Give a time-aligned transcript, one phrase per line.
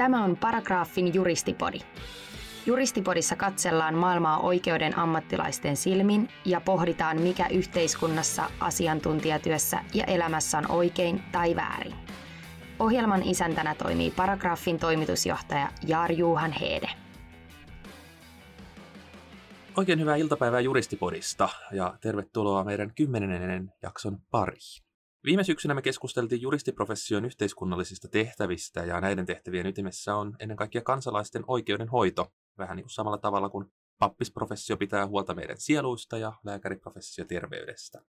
[0.00, 1.78] Tämä on Paragraafin juristipodi.
[2.66, 11.22] Juristipodissa katsellaan maailmaa oikeuden ammattilaisten silmin ja pohditaan, mikä yhteiskunnassa, asiantuntijatyössä ja elämässä on oikein
[11.32, 11.94] tai väärin.
[12.78, 16.90] Ohjelman isäntänä toimii Paragraafin toimitusjohtaja Jaar Juhan Heede.
[19.76, 24.89] Oikein hyvää iltapäivää Juristipodista ja tervetuloa meidän kymmenennen jakson pariin.
[25.24, 31.44] Viime syksynä me keskusteltiin juristiprofession yhteiskunnallisista tehtävistä ja näiden tehtävien ytimessä on ennen kaikkea kansalaisten
[31.46, 38.02] oikeudenhoito, vähän niin kuin samalla tavalla kuin pappisprofessio pitää huolta meidän sieluista ja lääkäriprofessio terveydestä.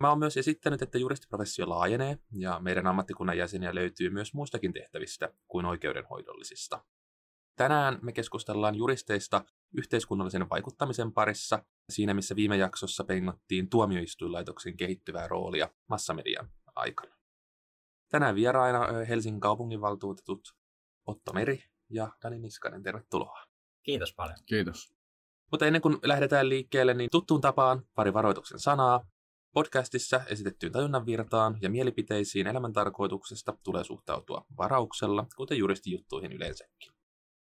[0.00, 5.32] Mä oon myös esittänyt, että juristiprofessio laajenee ja meidän ammattikunnan jäseniä löytyy myös muistakin tehtävistä
[5.48, 6.84] kuin oikeudenhoidollisista.
[7.56, 9.44] Tänään me keskustellaan juristeista
[9.76, 17.14] yhteiskunnallisen vaikuttamisen parissa, siinä missä viime jaksossa pengottiin tuomioistuinlaitoksen kehittyvää roolia massamedian aikana.
[18.08, 20.40] Tänään vieraina Helsingin kaupunginvaltuutetut
[21.06, 23.44] Otto Meri ja Dani Niskanen, tervetuloa.
[23.82, 24.38] Kiitos paljon.
[24.46, 24.94] Kiitos.
[25.50, 29.06] Mutta ennen kuin lähdetään liikkeelle, niin tuttuun tapaan pari varoituksen sanaa.
[29.54, 36.92] Podcastissa esitettyyn tajunnan virtaan ja mielipiteisiin elämäntarkoituksesta tulee suhtautua varauksella, kuten juristijuttuihin yleensäkin.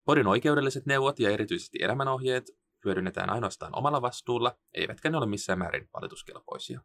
[0.05, 2.43] Podin oikeudelliset neuvot ja erityisesti elämänohjeet
[2.85, 6.81] hyödynnetään ainoastaan omalla vastuulla, eivätkä ne ole missään määrin valituskelpoisia.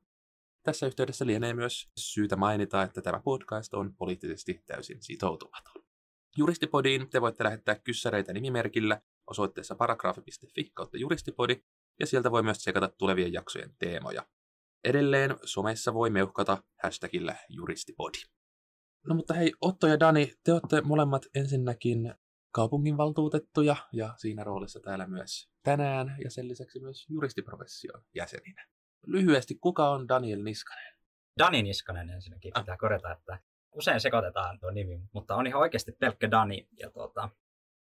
[0.62, 5.82] Tässä yhteydessä lienee myös syytä mainita, että tämä podcast on poliittisesti täysin sitoutumaton.
[6.36, 11.62] Juristipodiin te voitte lähettää kyssäreitä nimimerkillä osoitteessa paragraafi.fi kautta juristipodi,
[12.00, 14.26] ja sieltä voi myös tsekata tulevien jaksojen teemoja.
[14.84, 18.18] Edelleen somessa voi meuhkata hashtagillä juristipodi.
[19.06, 22.14] No mutta hei, Otto ja Dani, te olette molemmat ensinnäkin
[22.52, 28.66] kaupunginvaltuutettuja ja siinä roolissa täällä myös tänään ja sen lisäksi myös juristiprofession jäseninä.
[29.06, 30.96] Lyhyesti, kuka on Daniel Niskanen?
[31.38, 33.38] Dani Niskanen ensinnäkin pitää korjata, että
[33.72, 36.68] usein sekoitetaan tuo nimi, mutta on ihan oikeasti pelkkä Dani.
[36.78, 37.28] Ja tuota,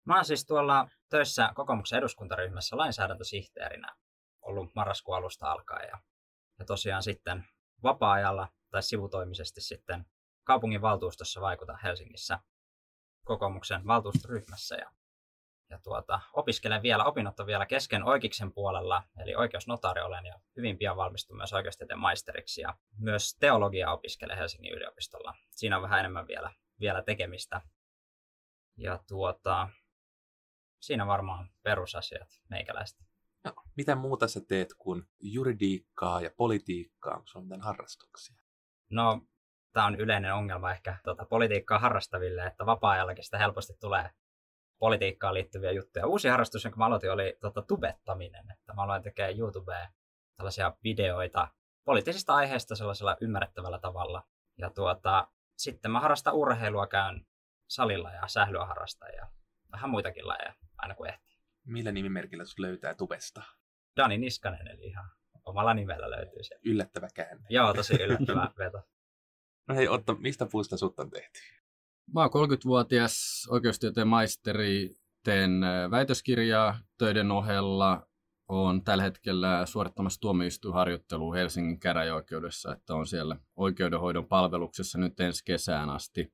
[0.05, 3.97] mä oon siis tuolla töissä kokoomuksen eduskuntaryhmässä lainsäädäntösihteerinä
[4.43, 5.88] ollut marraskuun alusta alkaen.
[5.88, 5.99] Ja,
[6.59, 7.44] ja tosiaan sitten
[7.82, 10.06] vapaa-ajalla tai sivutoimisesti sitten
[10.44, 12.38] kaupungin valtuustossa vaikuta Helsingissä
[13.25, 14.92] kokoomuksen valtuustoryhmässä ja,
[15.70, 20.78] ja tuota, opiskelen vielä, opinnot on vielä kesken oikeiksen puolella, eli oikeusnotaari olen ja hyvin
[20.78, 25.34] pian valmistun myös oikeustieteen maisteriksi ja myös teologia opiskelen Helsingin yliopistolla.
[25.50, 27.60] Siinä on vähän enemmän vielä, vielä tekemistä.
[28.76, 29.69] Ja tuota,
[30.81, 33.04] siinä varmaan perusasiat meikäläistä.
[33.44, 38.37] No, mitä muuta sä teet kuin juridiikkaa ja politiikkaa, kun on mitään harrastuksia?
[38.91, 39.20] No,
[39.72, 44.10] tämä on yleinen ongelma ehkä tuota, politiikkaa harrastaville, että vapaa-ajallakin sitä helposti tulee
[44.78, 46.06] politiikkaan liittyviä juttuja.
[46.06, 48.50] Uusi harrastus, jonka mä aloitin, oli tuota, tubettaminen.
[48.50, 49.88] Että mä aloin tekemään YouTubeen
[50.36, 51.48] tällaisia videoita
[51.84, 54.22] poliittisista aiheista sellaisella ymmärrettävällä tavalla.
[54.58, 57.26] Ja tuota, sitten mä harrastan urheilua, käyn
[57.69, 59.28] salilla ja sählyä harrastan ja
[59.72, 61.37] vähän muitakin lajeja aina kun ehtii.
[61.64, 63.42] Millä nimimerkillä sut löytää tubesta?
[63.97, 65.10] Dani Niskanen, eli ihan
[65.44, 66.56] omalla nimellä löytyy se.
[66.64, 67.47] Yllättävä käänne.
[67.50, 68.82] Joo, tosi yllättävä veto.
[69.70, 71.41] No hei Otto, mistä puusta sut on tehty?
[72.14, 74.94] Mä oon 30-vuotias oikeustieteen maisteri,
[75.25, 75.60] teen
[75.91, 78.06] väitöskirjaa töiden ohella.
[78.48, 85.91] Olen tällä hetkellä suorittamassa tuomioistuinharjoittelua Helsingin käräjäoikeudessa, että on siellä oikeudenhoidon palveluksessa nyt ensi kesään
[85.91, 86.32] asti.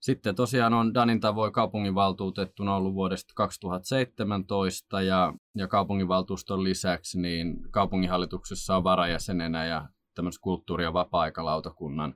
[0.00, 8.76] Sitten tosiaan on Danin tavoin kaupunginvaltuutettuna ollut vuodesta 2017 ja, ja kaupunginvaltuuston lisäksi niin kaupunginhallituksessa
[8.76, 12.14] on varajäsenenä ja tämmöisen kulttuuri- ja vapaa-aikalautakunnan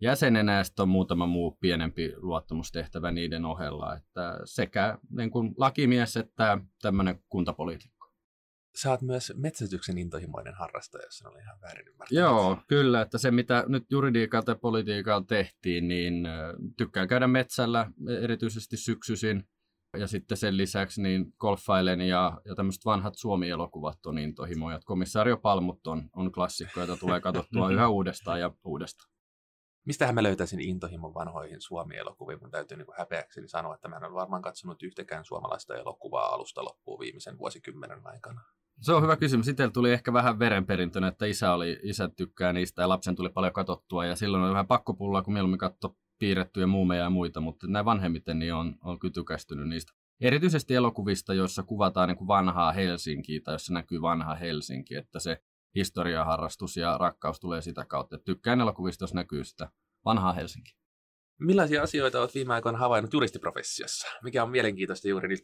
[0.00, 6.16] jäsenenä ja sitten on muutama muu pienempi luottamustehtävä niiden ohella, että sekä niin kuin lakimies
[6.16, 7.96] että tämmöinen kuntapoliitikko.
[8.76, 12.20] Sä oot myös metsästyksen intohimoinen harrastaja, jos on ihan väärin ymmärtänyt.
[12.20, 16.28] Joo, kyllä, että se mitä nyt juridiikalta ja politiikalta tehtiin, niin
[16.76, 17.90] tykkään käydä metsällä
[18.22, 19.48] erityisesti syksyisin.
[19.98, 24.80] Ja sitten sen lisäksi niin golfailen ja, ja tämmöiset vanhat Suomi-elokuvat on intohimoja.
[24.84, 29.15] Komissaario Palmut on, on klassikko, jota tulee katsottua yhä uudestaan ja uudestaan.
[29.86, 32.38] Mistähän mä löytäisin intohimon vanhoihin Suomi-elokuviin?
[32.42, 36.64] Mun täytyy niin häpeäkseni sanoa, että mä en ole varmaan katsonut yhtäkään suomalaista elokuvaa alusta
[36.64, 38.40] loppuun viimeisen vuosikymmenen aikana.
[38.80, 39.46] Se on hyvä kysymys.
[39.46, 43.52] Sitten tuli ehkä vähän verenperintönä, että isä, oli, isä tykkää niistä ja lapsen tuli paljon
[43.52, 44.06] katsottua.
[44.06, 48.38] Ja silloin oli vähän pakkopullaa, kun mieluummin katso piirrettyjä muumeja ja muita, mutta näin vanhemmiten
[48.38, 49.92] niin on, on kytykästynyt niistä.
[50.20, 55.42] Erityisesti elokuvista, joissa kuvataan niin kuin vanhaa Helsinkiä tai jossa näkyy vanha Helsinki, että se
[55.74, 58.18] historiaharrastus ja rakkaus tulee sitä kautta.
[58.18, 59.70] Tykkään elokuvista, jos näkyy sitä
[60.04, 60.76] vanhaa Helsinki.
[61.40, 64.08] Millaisia asioita olet viime aikoina havainnut juristiprofessiossa?
[64.22, 65.42] Mikä on mielenkiintoista juuri nyt?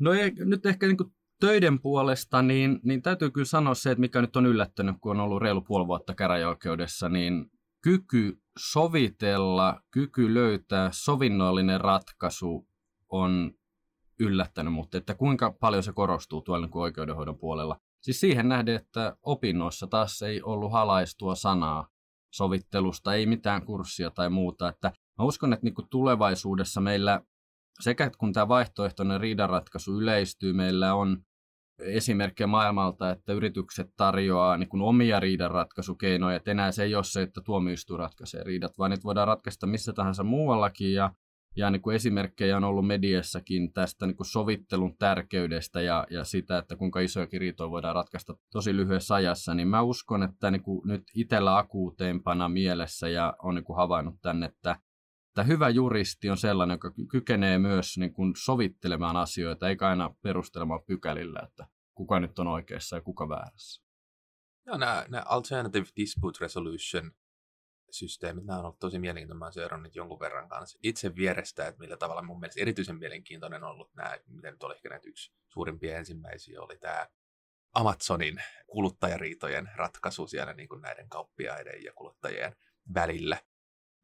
[0.00, 0.96] No ei, nyt ehkä niin
[1.40, 5.20] töiden puolesta, niin, niin täytyy kyllä sanoa se, että mikä nyt on yllättänyt, kun on
[5.20, 7.50] ollut reilu puoli vuotta käräjäoikeudessa, niin
[7.82, 12.68] kyky sovitella, kyky löytää sovinnollinen ratkaisu
[13.08, 13.52] on
[14.18, 17.80] yllättänyt, mutta että kuinka paljon se korostuu tuolla niin oikeudenhoidon puolella.
[18.04, 21.88] Siis siihen nähden, että opinnoissa taas ei ollut halaistua sanaa
[22.34, 24.68] sovittelusta, ei mitään kurssia tai muuta.
[24.68, 27.20] Että mä uskon, että niin tulevaisuudessa meillä
[27.80, 31.24] sekä kun tämä vaihtoehtoinen riidanratkaisu yleistyy, meillä on
[31.78, 37.40] esimerkkejä maailmalta, että yritykset tarjoaa niin omia riidanratkaisukeinoja, että enää se ei ole se, että
[37.44, 41.10] tuomioistuin ratkaisee riidat, vaan niitä voidaan ratkaista missä tahansa muuallakin, ja,
[41.56, 46.58] ja niin kuin esimerkkejä on ollut mediassakin tästä niin kuin sovittelun tärkeydestä ja, ja sitä,
[46.58, 50.88] että kuinka isoja riitoja voidaan ratkaista tosi lyhyessä ajassa, niin mä uskon, että niin kuin
[50.88, 54.76] nyt itsellä akuuteempana mielessä ja on niin kuin havainnut tänne, että
[55.34, 60.82] että hyvä juristi on sellainen, joka kykenee myös niin kuin sovittelemaan asioita, eikä aina perustelemaan
[60.86, 63.84] pykälillä, että kuka nyt on oikeassa ja kuka väärässä.
[64.66, 67.12] Joo, nämä, nämä Alternative Dispute Resolution
[67.94, 69.38] systeemit, nämä on ollut tosi mielenkiintoisia.
[69.38, 73.70] Mä seurannut jonkun verran kanssa itse vierestä, että millä tavalla mun mielestä erityisen mielenkiintoinen on
[73.70, 77.08] ollut nämä, miten nyt oli ehkä näitä yksi suurimpia ensimmäisiä, oli tämä
[77.74, 82.56] Amazonin kuluttajariitojen ratkaisu siellä niin kuin näiden kauppiaiden ja kuluttajien
[82.94, 83.38] välillä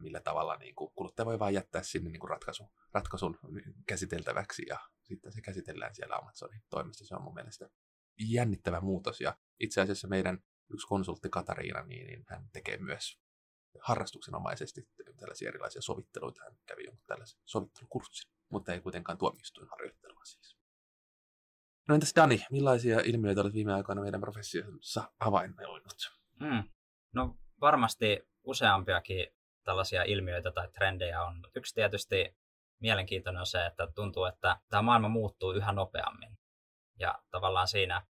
[0.00, 3.38] millä tavalla niin kuin kuluttaja voi vain jättää sinne niin kuin ratkaisun, ratkaisun
[3.86, 7.06] käsiteltäväksi ja sitten se käsitellään siellä Amazonin toimesta.
[7.06, 7.70] Se on mun mielestä
[8.18, 10.38] jännittävä muutos ja itse asiassa meidän
[10.72, 13.20] yksi konsultti Katariina, niin, niin hän tekee myös
[13.80, 14.88] harrastuksenomaisesti
[15.20, 16.44] tällaisia erilaisia sovitteluita.
[16.44, 19.18] Hän kävi jonkun tällaisen sovittelukurssin, mutta ei kuitenkaan
[19.70, 20.56] harjoittelua siis.
[21.88, 26.10] No entäs Dani, millaisia ilmiöitä olet viime aikoina meidän professiossa havainnoinut?
[26.40, 26.70] Mm.
[27.12, 29.26] No varmasti useampiakin
[29.64, 31.46] tällaisia ilmiöitä tai trendejä on.
[31.56, 32.36] Yksi tietysti
[32.80, 36.38] mielenkiintoinen on se, että tuntuu, että tämä maailma muuttuu yhä nopeammin.
[36.98, 38.06] Ja tavallaan siinä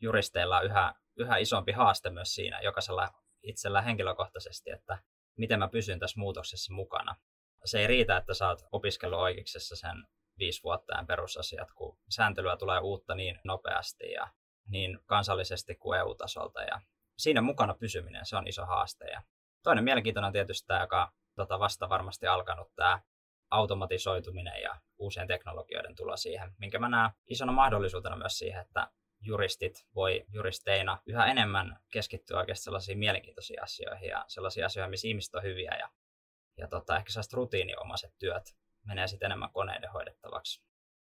[0.00, 3.10] juristeilla on yhä, yhä isompi haaste myös siinä, jokaisella
[3.42, 4.98] itsellä henkilökohtaisesti, että
[5.38, 7.16] miten mä pysyn tässä muutoksessa mukana.
[7.64, 10.06] Se ei riitä, että sä oot opiskellut oikeuksessa sen
[10.38, 14.28] viisi vuotta ja perusasiat, kun sääntelyä tulee uutta niin nopeasti ja
[14.68, 16.62] niin kansallisesti kuin EU-tasolta.
[16.62, 16.80] Ja
[17.18, 19.04] siinä mukana pysyminen, se on iso haaste.
[19.04, 19.22] Ja
[19.62, 23.00] Toinen mielenkiintoinen on tietysti tämä, joka tota, vasta varmasti alkanut tämä
[23.50, 28.90] automatisoituminen ja uusien teknologioiden tulo siihen, minkä mä näen isona mahdollisuutena myös siihen, että
[29.20, 35.34] juristit voi juristeina yhä enemmän keskittyä oikeasti sellaisiin mielenkiintoisiin asioihin ja sellaisiin asioihin, missä ihmiset
[35.34, 35.90] on hyviä ja,
[36.56, 38.56] ja tota, ehkä sellaiset rutiiniomaiset työt
[38.86, 40.62] menee sitten enemmän koneiden hoidettavaksi.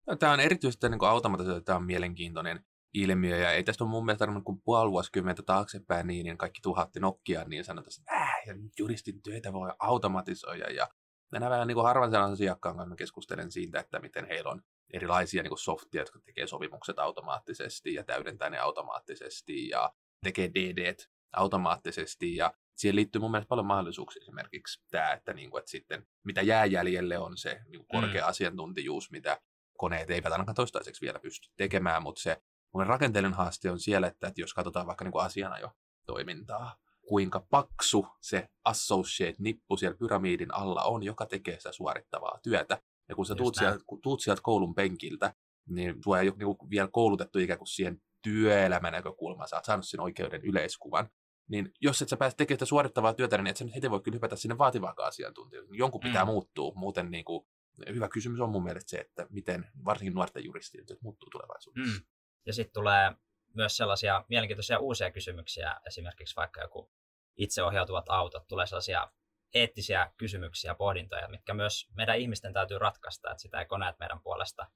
[0.07, 2.65] No, tämä on erityisesti niin automatisoitu, tämä on mielenkiintoinen
[2.95, 6.61] ilmiö, ja ei tästä ole mun mielestä tarvinnut kuin puoli vuosikymmentä taaksepäin, niin, niin kaikki
[6.63, 10.89] tuhatti Nokia, niin sanotaan, että äh, ja juristin työtä voi automatisoida, ja
[11.33, 15.43] nämä vähän niin kuin harvan sellaisen asiakkaan kanssa keskustelen siitä, että miten heillä on erilaisia
[15.43, 19.93] niin kuin softia, jotka tekee sopimukset automaattisesti ja täydentää ne automaattisesti ja
[20.25, 20.95] tekee DD
[21.33, 26.07] automaattisesti ja siihen liittyy mun mielestä paljon mahdollisuuksia esimerkiksi tämä, että, niin kuin, että sitten
[26.25, 28.29] mitä jää jäljelle on se niin kuin korkea mm.
[28.29, 29.41] asiantuntijuus, mitä
[29.79, 32.43] koneet eivät ainakaan toistaiseksi vielä pysty tekemään, mutta se
[32.75, 35.71] mun rakenteellinen haaste on siellä, että, että jos katsotaan vaikka niin asiana jo
[36.07, 36.77] toimintaa,
[37.09, 42.83] kuinka paksu se associate-nippu siellä pyramidin alla on, joka tekee sitä suorittavaa työtä.
[43.13, 45.35] Ja kun sä tuut sieltä, tuut sieltä koulun penkiltä,
[45.69, 49.89] niin tuo ei ole niin vielä koulutettu ikään kuin siihen työelämän näkökulmaan, sä oot saanut
[49.89, 51.09] sen oikeuden yleiskuvan.
[51.49, 54.01] Niin jos et sä pääse tekemään sitä suorittavaa työtä, niin et sä nyt heti voi
[54.01, 55.77] kyllä hypätä sinne vaativaakaan asiantuntijoille.
[55.77, 56.31] Jonkun pitää mm.
[56.31, 57.47] muuttua, muuten niin kuin,
[57.89, 62.01] hyvä kysymys on mun mielestä se, että miten varsinkin nuorten juristien työt muuttuu tulevaisuudessa.
[62.01, 62.07] Mm.
[62.47, 63.13] Ja sitten tulee
[63.55, 66.91] myös sellaisia mielenkiintoisia uusia kysymyksiä, esimerkiksi vaikka joku
[67.37, 69.11] itseohjautuvat autot, tulee sellaisia
[69.55, 74.67] eettisiä kysymyksiä, pohdintoja, mitkä myös meidän ihmisten täytyy ratkaista, että sitä ei koneet meidän puolesta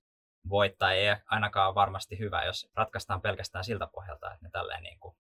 [0.49, 0.93] voittaa.
[0.93, 5.17] Ei ainakaan varmasti hyvä, jos ratkaistaan pelkästään siltä pohjalta, että ne tälleen niin kuin,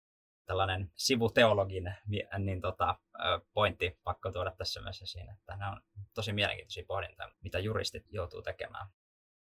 [0.47, 1.95] tällainen sivuteologin
[2.39, 2.99] niin tota,
[3.53, 5.81] pointti pakko tuoda tässä myös esiin, että ne on
[6.15, 8.87] tosi mielenkiintoisia pohdintoja, mitä juristit joutuu tekemään.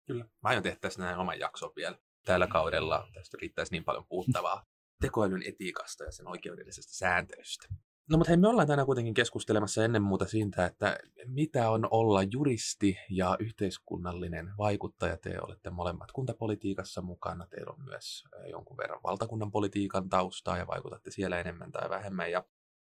[0.07, 0.23] Kyllä.
[0.23, 3.07] Mä aion tehdä tässä näin oman jakson vielä tällä kaudella.
[3.13, 4.65] Tästä riittäisi niin paljon puhuttavaa
[5.01, 7.67] tekoälyn etiikasta ja sen oikeudellisesta sääntelystä.
[8.09, 12.23] No mutta hei, me ollaan tänään kuitenkin keskustelemassa ennen muuta siitä, että mitä on olla
[12.23, 15.17] juristi ja yhteiskunnallinen vaikuttaja.
[15.17, 21.11] Te olette molemmat kuntapolitiikassa mukana, teillä on myös jonkun verran valtakunnan politiikan taustaa ja vaikutatte
[21.11, 22.31] siellä enemmän tai vähemmän.
[22.31, 22.43] Ja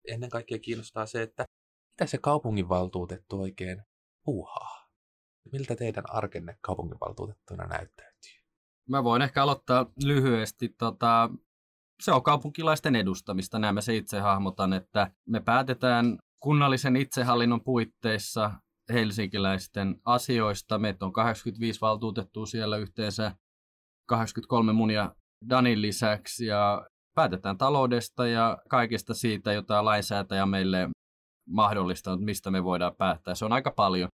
[0.08, 1.46] ennen kaikkea kiinnostaa se, että
[1.92, 3.84] mitä se kaupunginvaltuutettu oikein
[4.26, 4.90] puuhaa?
[5.52, 8.40] Miltä teidän arkenne kaupunginvaltuutettuna näyttäytyy?
[8.90, 10.70] Mä voin ehkä aloittaa lyhyesti.
[10.70, 11.30] Tota,
[12.02, 18.52] se on kaupunkilaisten edustamista, näin mä se itse hahmotan, että me päätetään kunnallisen itsehallinnon puitteissa
[18.94, 20.80] helsinkiläisten asioista.
[20.80, 23.32] Meitä on 85 valtuutettua siellä yhteensä,
[24.08, 25.16] 83 munia
[25.50, 30.90] Danin lisäksi ja päätetään taloudesta ja kaikesta siitä, jota lainsäätäjä meille
[31.50, 33.36] mahdollistaa, mistä me voidaan päättää.
[33.36, 34.10] Se on aika paljon.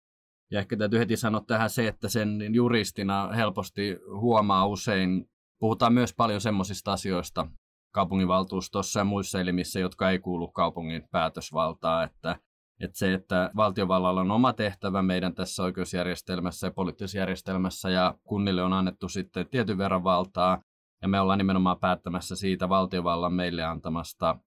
[0.51, 5.25] Ja ehkä täytyy heti sanoa tähän se, että sen juristina helposti huomaa usein,
[5.59, 7.47] puhutaan myös paljon semmoisista asioista
[7.91, 12.35] kaupunginvaltuustossa ja muissa elimissä, jotka ei kuulu kaupungin päätösvaltaa, että
[12.83, 18.63] että se, että valtiovallalla on oma tehtävä meidän tässä oikeusjärjestelmässä ja poliittisessa järjestelmässä ja kunnille
[18.63, 20.61] on annettu sitten tietyn verran valtaa
[21.01, 24.39] ja me ollaan nimenomaan päättämässä siitä valtiovallan meille antamasta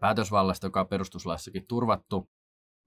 [0.00, 2.30] päätösvallasta, joka on perustuslaissakin turvattu.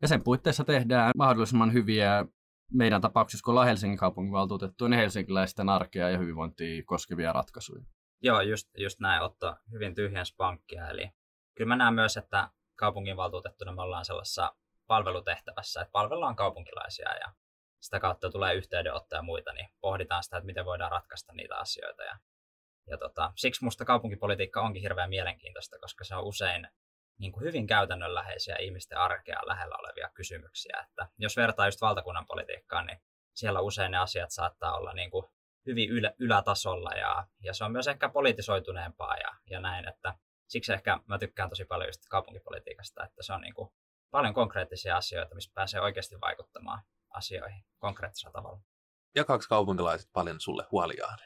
[0.01, 2.25] Ja sen puitteissa tehdään mahdollisimman hyviä
[2.73, 7.85] meidän tapauksessa, kun ollaan Helsingin kaupunginvaltuutettuja, niin helsinkiläisten arkea ja hyvinvointia koskevia ratkaisuja.
[8.21, 10.89] Joo, just, just näin ottaa hyvin tyhjän pankkia.
[10.89, 11.11] Eli
[11.55, 14.55] kyllä mä näen myös, että kaupunginvaltuutettuna me ollaan sellaisessa
[14.87, 17.33] palvelutehtävässä, että palvellaan kaupunkilaisia ja
[17.79, 22.03] sitä kautta tulee yhteydenottoja ja muita, niin pohditaan sitä, että miten voidaan ratkaista niitä asioita.
[22.03, 22.17] Ja,
[22.87, 26.67] ja tota, siksi musta kaupunkipolitiikka onkin hirveän mielenkiintoista, koska se on usein
[27.19, 30.85] niin kuin hyvin käytännönläheisiä ihmisten arkea lähellä olevia kysymyksiä.
[30.87, 33.01] Että jos vertaa just valtakunnan politiikkaan, niin
[33.35, 35.25] siellä usein ne asiat saattaa olla niin kuin
[35.69, 40.13] hyvin ylä, ylätasolla ja, ja se on myös ehkä politisoituneempaa ja, ja näin, että
[40.47, 43.69] siksi ehkä mä tykkään tosi paljon just kaupunkipolitiikasta, että se on niin kuin
[44.11, 48.61] paljon konkreettisia asioita, missä pääsee oikeasti vaikuttamaan asioihin konkreettisella tavalla.
[49.15, 51.17] Jakaako kaupunkilaiset paljon sulle huoliaan?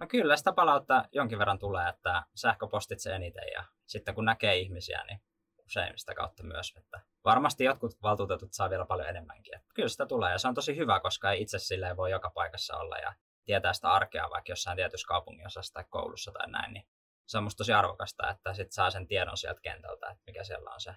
[0.00, 4.56] No kyllä, sitä palautta jonkin verran tulee, että sähköpostit se eniten ja sitten kun näkee
[4.56, 5.20] ihmisiä, niin
[5.66, 6.74] usein sitä kautta myös.
[6.76, 9.56] Että varmasti jotkut valtuutetut saa vielä paljon enemmänkin.
[9.56, 12.30] Että kyllä sitä tulee ja se on tosi hyvä, koska ei itse silleen voi joka
[12.30, 13.14] paikassa olla ja
[13.48, 16.88] tietää sitä arkea vaikka jossain tietyssä kaupunginosassa tai koulussa tai näin, niin
[17.26, 20.70] se on musta tosi arvokasta, että sit saa sen tiedon sieltä kentältä, että mikä siellä
[20.70, 20.94] on se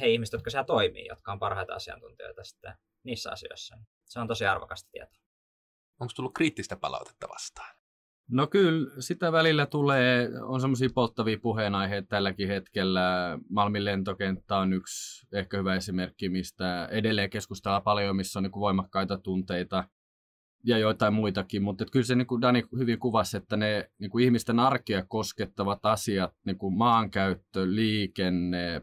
[0.00, 2.74] he ihmiset, jotka siellä toimii, jotka on parhaita asiantuntijoita sitten
[3.04, 3.78] niissä asioissa.
[4.04, 5.24] Se on tosi arvokasta tietoa.
[6.00, 7.76] Onko tullut kriittistä palautetta vastaan?
[8.30, 13.38] No kyllä, sitä välillä tulee, on semmoisia polttavia puheenaiheita tälläkin hetkellä.
[13.50, 19.18] Malmin lentokenttä on yksi ehkä hyvä esimerkki, mistä edelleen keskustellaan paljon, missä on niin voimakkaita
[19.18, 19.84] tunteita
[20.64, 24.24] ja joitain muitakin, mutta kyllä se niin kuin Dani hyvin kuvasi, että ne niin kuin
[24.24, 28.82] ihmisten arkea koskettavat asiat, niin kuin maankäyttö, liikenne,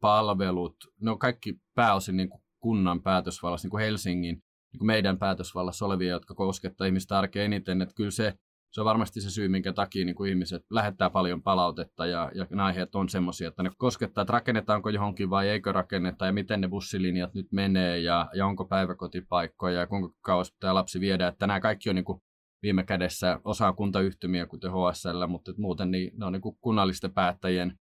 [0.00, 4.34] palvelut, ne on kaikki pääosin niin kuin kunnan päätösvallassa, niin kuin Helsingin,
[4.72, 8.34] niin kuin meidän päätösvallassa olevia, jotka koskettavat ihmistä arkea eniten, että kyllä se
[8.70, 12.46] se on varmasti se syy, minkä takia niin kuin ihmiset lähettää paljon palautetta ja, ja
[12.50, 16.60] ne aiheet on semmoisia, että ne koskettaa, että rakennetaanko johonkin vai eikö rakenneta ja miten
[16.60, 21.28] ne bussilinjat nyt menee ja, ja onko päiväkotipaikkoja ja kuinka kauas pitää lapsi viedä.
[21.28, 22.22] Että nämä kaikki on niin kuin
[22.62, 27.78] viime kädessä osa kuntayhtymiä, kuten HSL, mutta muuten niin, ne on niin kuin kunnallisten päättäjien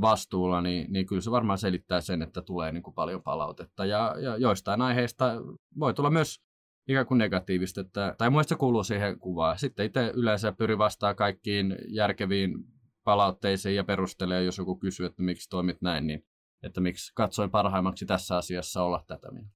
[0.00, 3.84] vastuulla, niin, niin kyllä se varmaan selittää sen, että tulee niin kuin paljon palautetta.
[3.84, 5.32] Ja, ja joistain aiheista
[5.78, 6.40] voi tulla myös
[6.88, 9.58] ikään kuin negatiivista, että, tai mun se kuuluu siihen kuvaan.
[9.58, 12.54] Sitten itse yleensä pyri vastaan kaikkiin järkeviin
[13.04, 16.26] palautteisiin ja perustelee, jos joku kysyy, että miksi toimit näin, niin
[16.62, 19.50] että miksi katsoin parhaimmaksi tässä asiassa olla tätä mieltä.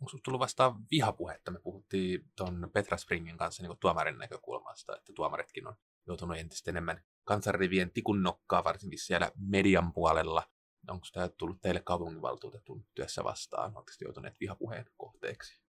[0.00, 1.50] Onko sinulla tullut vastaan vihapuhetta?
[1.50, 5.74] Me puhuttiin tuon Petra Springin kanssa niin tuomarin näkökulmasta, että tuomaritkin on
[6.06, 10.42] joutunut entistä enemmän kansanrivien tikun nokkaa, varsinkin siellä median puolella.
[10.88, 13.76] Onko tämä tullut teille kaupunginvaltuutetun työssä vastaan?
[13.76, 15.65] Oletteko joutuneet vihapuheen kohteeksi?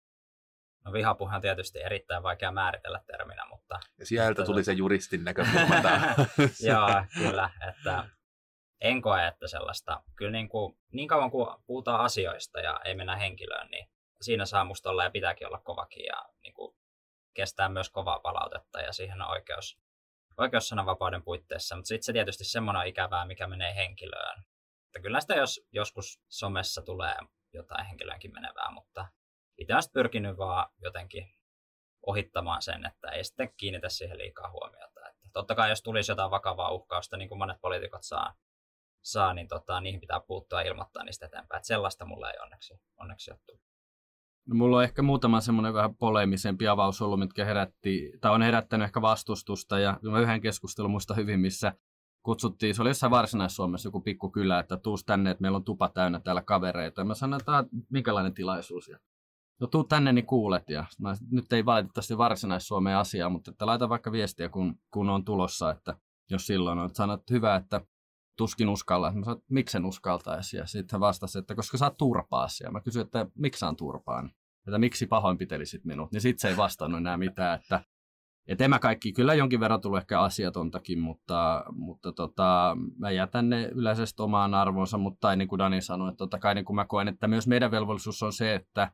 [0.88, 3.80] No vihapuhe on tietysti erittäin vaikea määritellä terminä, mutta...
[4.00, 5.76] Ja sieltä tuli se juristin näkökulma
[6.70, 8.10] Joo, kyllä, että
[8.82, 10.04] en koe, että sellaista.
[10.16, 13.90] Kyllä niin, kuin, niin kauan kuin puhutaan asioista ja ei mennä henkilöön, niin
[14.22, 16.76] siinä saa musta olla ja pitääkin olla kovakin ja niin kuin,
[17.34, 19.80] kestää myös kovaa palautetta ja siihen on oikeus,
[20.38, 21.76] oikeus sananvapauden puitteissa.
[21.76, 24.44] Mutta sitten se tietysti semmoinen on ikävää, mikä menee henkilöön.
[24.86, 27.16] Että kyllä sitä jos joskus somessa tulee
[27.54, 29.08] jotain henkilöönkin menevää, mutta
[29.70, 31.34] olen pyrkinyt vaan jotenkin
[32.06, 35.08] ohittamaan sen, että ei sitten kiinnitä siihen liikaa huomiota.
[35.10, 38.34] Että totta kai jos tulisi jotain vakavaa uhkausta, niin kuin monet poliitikot saa,
[39.02, 41.58] saa niin tota, niihin pitää puuttua ja ilmoittaa niistä eteenpäin.
[41.58, 43.68] Että sellaista mulla ei onneksi, onneksi ole tullut.
[44.48, 48.86] No, mulla on ehkä muutama semmoinen vähän poleemisempi avaus ollut, mitkä herätti, tai on herättänyt
[48.86, 49.80] ehkä vastustusta.
[49.80, 51.74] Ja yhden keskustelun muista hyvin, missä
[52.24, 55.90] kutsuttiin, se oli jossain Varsinais-Suomessa joku pikku kylä, että tuus tänne, että meillä on tupa
[55.90, 57.02] täynnä täällä kavereita.
[57.02, 58.88] Ja mä sanoin, että minkälainen tilaisuus.
[58.88, 59.00] Ja
[59.62, 60.70] no tuu tänne, niin kuulet.
[60.70, 65.26] Ja mä, nyt ei valitettavasti varsinais-Suomeen asiaa, mutta että laita vaikka viestiä, kun, kun on
[65.26, 65.98] tulossa, että
[66.30, 66.90] jos silloin on.
[66.94, 67.82] Sanot, että hyvä, että
[68.38, 69.12] tuskin uskalla.
[69.12, 70.58] Mä sanoin, miksen uskaltaisi.
[70.58, 72.64] Ja sitten hän vastasi, että koska sä oot turpaasi.
[72.64, 74.32] Ja mä kysyin, että miksi saan turpaan?
[74.68, 76.12] Että miksi pahoinpitelisit minut?
[76.12, 77.82] Niin sitten se ei vastannut enää mitään, että
[78.48, 83.50] et en mä kaikki, kyllä jonkin verran tullut ehkä asiatontakin, mutta, mutta tota, mä jätän
[83.50, 86.86] ne yleisesti omaan arvoonsa, mutta niin kuin Dani sanoi, että totta kai niin kuin mä
[86.86, 88.92] koen, että myös meidän velvollisuus on se, että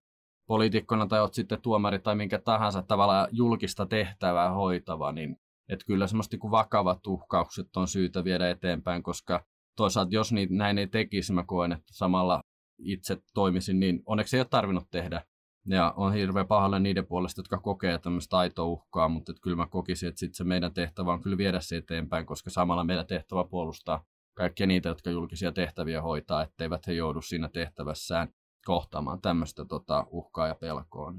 [0.48, 5.38] poliitikkona tai olet sitten tuomari tai minkä tahansa tavalla julkista tehtävää hoitava, niin
[5.70, 9.46] että kyllä semmoista niin vakavat uhkaukset on syytä viedä eteenpäin, koska
[9.78, 12.42] toisaalta jos niitä näin ei tekisi, mä koen, että samalla
[12.80, 15.22] itse toimisin, niin onneksi ei ole tarvinnut tehdä.
[15.68, 20.10] Ja on hirveän pahalle niiden puolesta, jotka kokee tämmöistä taitouhkaa, mutta että kyllä mä kokisin,
[20.10, 24.06] että sit se meidän tehtävä on kyllä viedä se eteenpäin, koska samalla meidän tehtävä puolustaa
[24.34, 28.28] kaikkia niitä, jotka julkisia tehtäviä hoitaa, etteivät he joudu siinä tehtävässään
[28.66, 31.14] kohtaamaan tämmöistä tota, uhkaa ja pelkoa.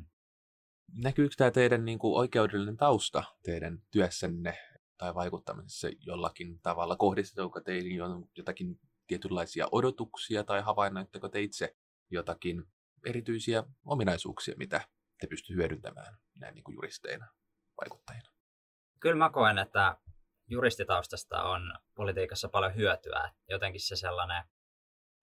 [1.02, 4.58] Näkyykö tämä teidän niin kuin, oikeudellinen tausta teidän työssänne
[4.98, 6.96] tai vaikuttamisessa jollakin tavalla?
[6.96, 7.96] Kohdistetaanko teihin
[8.36, 11.76] jotakin tietynlaisia odotuksia tai havainnoitteko te itse
[12.10, 12.64] jotakin
[13.06, 14.80] erityisiä ominaisuuksia, mitä
[15.20, 17.26] te pystytte hyödyntämään näin niin kuin juristeina,
[17.80, 18.30] vaikuttajina?
[19.00, 19.96] Kyllä mä koen, että
[20.46, 23.30] juristitaustasta on politiikassa paljon hyötyä.
[23.48, 24.44] Jotenkin se sellainen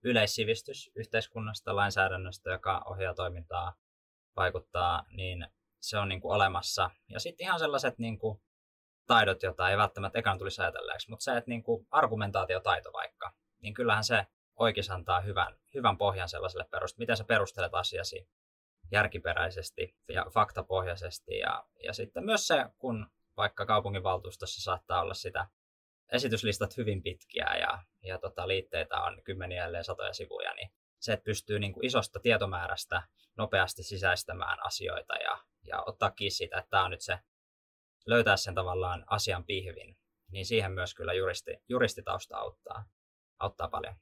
[0.04, 3.74] yleissivistys yhteiskunnasta, lainsäädännöstä, joka ohjaa toimintaa,
[4.36, 5.48] vaikuttaa, niin
[5.80, 6.90] se on niin kuin olemassa.
[7.10, 8.42] Ja sitten ihan sellaiset niin kuin
[9.08, 13.74] taidot, joita ei välttämättä ekan tulisi ajatelleeksi, mutta se, että niin kuin argumentaatiotaito vaikka, niin
[13.74, 18.28] kyllähän se oikeus antaa hyvän, hyvän pohjan sellaiselle perust, miten sä perustelet asiasi
[18.92, 21.38] järkiperäisesti ja faktapohjaisesti.
[21.38, 25.48] Ja, ja sitten myös se, kun vaikka kaupunginvaltuustossa saattaa olla sitä
[26.12, 31.24] esityslistat hyvin pitkiä ja, ja tota, liitteitä on kymmeniä ellei satoja sivuja, niin se, että
[31.24, 33.04] pystyy niin kuin isosta tietomäärästä
[33.38, 37.20] nopeasti sisäistämään asioita ja, ja ottaa kiinni siitä, että tämä on nyt se,
[38.06, 39.98] löytää sen tavallaan asian pihvin,
[40.32, 42.86] niin siihen myös kyllä juristi, juristitausta auttaa,
[43.40, 43.96] auttaa paljon.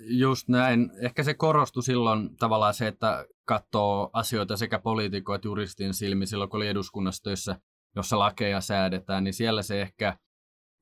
[0.00, 0.90] Just näin.
[1.02, 6.50] Ehkä se korostui silloin tavallaan se, että katsoo asioita sekä poliitikot että juristin silmi silloin,
[6.50, 7.56] kun oli eduskunnassa töissä,
[7.96, 10.16] jossa lakeja säädetään, niin siellä se ehkä,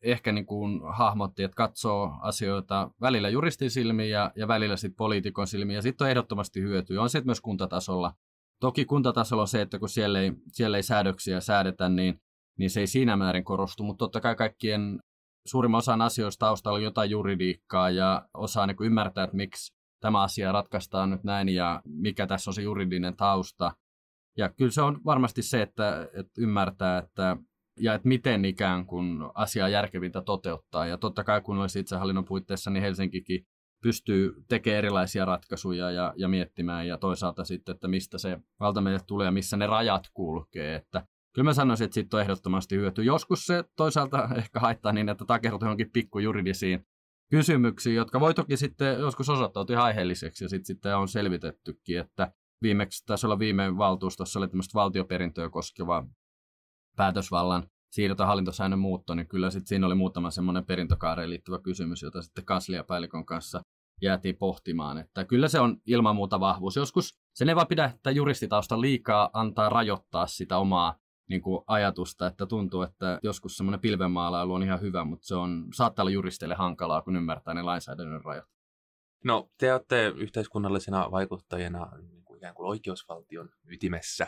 [0.03, 5.47] ehkä niin kuin hahmotti, että katsoo asioita välillä juristin silmiin ja, ja välillä sitten poliitikon
[5.47, 7.03] silmiin, ja sitten on ehdottomasti hyötyä.
[7.03, 8.13] On se myös kuntatasolla.
[8.61, 12.21] Toki kuntatasolla on se, että kun siellä ei, siellä ei säädöksiä säädetä, niin,
[12.59, 14.99] niin se ei siinä määrin korostu, mutta totta kai kaikkien
[15.47, 20.53] suurimman osan asioista taustalla on jotain juridiikkaa ja osaa niin ymmärtää, että miksi tämä asia
[20.53, 23.73] ratkaistaan nyt näin ja mikä tässä on se juridinen tausta.
[24.37, 27.37] Ja kyllä se on varmasti se, että, että ymmärtää, että
[27.81, 30.87] ja että miten ikään kuin asiaa järkevintä toteuttaa.
[30.87, 33.47] Ja totta kai kun olisi itsehallinnon puitteissa, niin Helsinkikin
[33.83, 39.25] pystyy tekemään erilaisia ratkaisuja ja, ja miettimään ja toisaalta sitten, että mistä se valta tulee
[39.25, 40.75] ja missä ne rajat kulkee.
[40.75, 43.03] Että kyllä mä sanoisin, että siitä on ehdottomasti hyöty.
[43.03, 46.87] Joskus se toisaalta ehkä haittaa niin, että takertuu johonkin pikkujuridisiin
[47.31, 52.33] kysymyksiin, jotka voi toki sitten joskus osoittautua ihan aiheelliseksi ja sitten, sitten on selvitettykin, että
[52.63, 56.07] viimeksi taisi olla viime valtuustossa oli tämmöistä valtioperintöä koskeva
[56.97, 62.23] päätösvallan siirto hallintosäännön muutto, niin kyllä sitten siinä oli muutama semmoinen perintökaareen liittyvä kysymys, jota
[62.23, 63.63] sitten kansliapäällikön kanssa
[64.03, 64.99] jäätiin pohtimaan.
[64.99, 66.77] Että kyllä se on ilman muuta vahvuus.
[66.77, 70.97] Joskus sen ei vaan pidä, että juristitausta liikaa antaa rajoittaa sitä omaa
[71.29, 75.67] niin kuin ajatusta, että tuntuu, että joskus semmoinen pilvenmaalailu on ihan hyvä, mutta se on,
[75.75, 78.49] saattaa olla juristeille hankalaa, kun ymmärtää ne lainsäädännön rajat.
[79.25, 84.27] No, te olette yhteiskunnallisena vaikuttajina niin kuin ikään kuin oikeusvaltion ytimessä.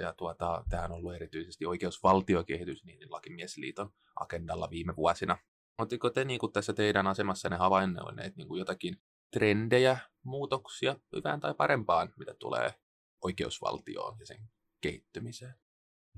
[0.00, 5.38] Ja tuota, tähän on ollut erityisesti oikeusvaltiokehitys niin Lakimiesliiton agendalla viime vuosina.
[5.78, 8.96] Oletteko te niin kuin tässä teidän asemassanne havainnoineet niin kuin jotakin
[9.32, 12.74] trendejä, muutoksia hyvään tai parempaan, mitä tulee
[13.24, 14.50] oikeusvaltioon ja sen
[14.80, 15.54] kehittymiseen?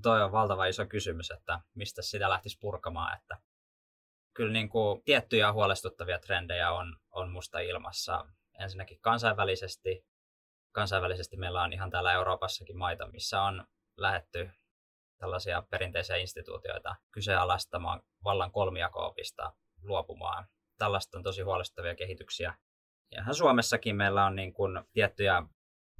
[0.01, 3.17] Toi on valtava iso kysymys, että mistä sitä lähtisi purkamaan.
[3.17, 3.37] Että
[4.33, 8.25] kyllä niin kuin tiettyjä huolestuttavia trendejä on, on musta ilmassa.
[8.59, 10.05] Ensinnäkin kansainvälisesti.
[10.75, 14.49] Kansainvälisesti meillä on ihan täällä Euroopassakin maita, missä on lähetty
[15.17, 20.47] tällaisia perinteisiä instituutioita kyseenalaistamaan vallan kolmijakoopista luopumaan.
[20.77, 22.53] Tällaista on tosi huolestuttavia kehityksiä.
[23.11, 25.43] Ja Suomessakin meillä on niin kuin tiettyjä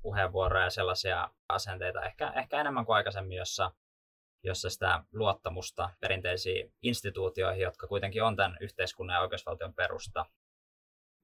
[0.01, 3.71] puheenvuoroja ja sellaisia asenteita, ehkä, ehkä enemmän kuin aikaisemmin, jossa
[4.43, 10.25] jossa sitä luottamusta perinteisiin instituutioihin, jotka kuitenkin on tämän yhteiskunnan ja oikeusvaltion perusta,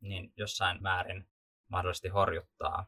[0.01, 1.27] niin jossain määrin
[1.69, 2.85] mahdollisesti horjuttaa.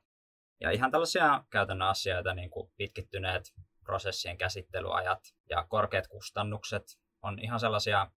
[0.64, 6.84] Ja ihan tällaisia käytännön asioita, niin kuin pitkittyneet prosessien käsittelyajat ja korkeat kustannukset,
[7.22, 8.12] on ihan sellaisia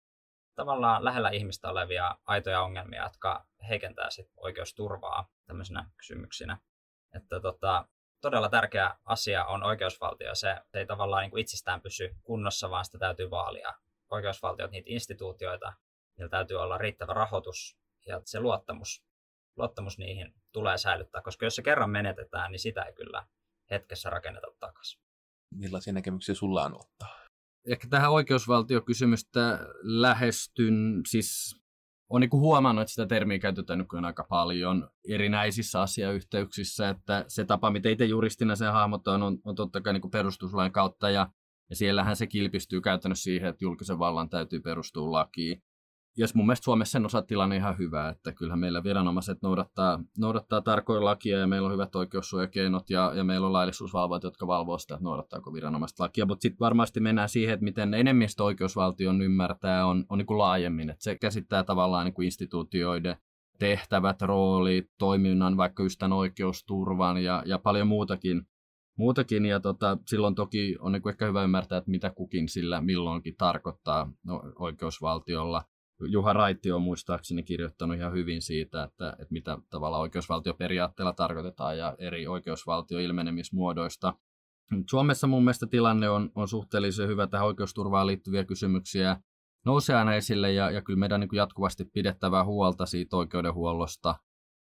[0.56, 6.58] tavallaan lähellä ihmistä olevia aitoja ongelmia, jotka heikentää sit oikeusturvaa tämmöisenä kysymyksinä.
[7.16, 7.88] Että tota,
[8.22, 10.36] todella tärkeä asia on oikeusvaltio.
[10.36, 13.74] Se ei tavallaan niin kuin itsestään pysy kunnossa, vaan sitä täytyy vaalia.
[14.10, 15.74] Oikeusvaltiot, niitä instituutioita,
[16.18, 19.06] niillä täytyy olla riittävä rahoitus ja se luottamus,
[19.56, 23.26] luottamus niihin tulee säilyttää, koska jos se kerran menetetään, niin sitä ei kyllä
[23.72, 25.02] hetkessä rakenneta takaisin.
[25.56, 27.20] Millaisia näkemyksiä sulla on ottaa?
[27.68, 31.56] Ehkä tähän oikeusvaltiokysymystä lähestyn, siis
[32.10, 37.72] on niin huomannut, että sitä termiä käytetään nykyään aika paljon erinäisissä asiayhteyksissä, että se tapa,
[37.72, 41.30] miten itse juristina sen hahmottaa, on, on totta kai niin perustuslain kautta, ja,
[41.70, 45.64] ja siellähän se kilpistyy käytännössä siihen, että julkisen vallan täytyy perustua lakiin.
[46.18, 50.62] Ja mun mielestä Suomessa sen osa tilanne ihan hyvä, että kyllähän meillä viranomaiset noudattaa, noudattaa
[50.62, 54.94] tarkoja lakia ja meillä on hyvät oikeussuojakeinot ja, ja meillä on laillisuusvalvojat, jotka valvoo sitä,
[54.94, 56.26] että noudattaako viranomaiset lakia.
[56.26, 60.90] Mutta sitten varmasti mennään siihen, että miten enemmistö oikeusvaltion ymmärtää on, on niin kuin laajemmin,
[60.90, 63.18] että se käsittää tavallaan niin kuin instituutioiden
[63.60, 68.48] tehtävät, roolit, toiminnan, vaikka just tämän oikeusturvan ja, ja paljon muutakin.
[68.98, 73.36] muutakin ja tota, silloin toki on niin ehkä hyvä ymmärtää, että mitä kukin sillä milloinkin
[73.38, 75.64] tarkoittaa no, oikeusvaltiolla.
[76.02, 81.96] Juha Raitti on muistaakseni kirjoittanut ihan hyvin siitä, että, että mitä tavalla oikeusvaltioperiaatteella tarkoitetaan ja
[81.98, 84.14] eri oikeusvaltioilmenemismuodoista.
[84.90, 89.18] Suomessa mun mielestä tilanne on, on suhteellisen hyvä tähän oikeusturvaan liittyviä kysymyksiä
[89.66, 94.16] nousee aina esille ja, ja kyllä meidän niin kuin jatkuvasti pidettävää huolta siitä oikeudenhuollosta,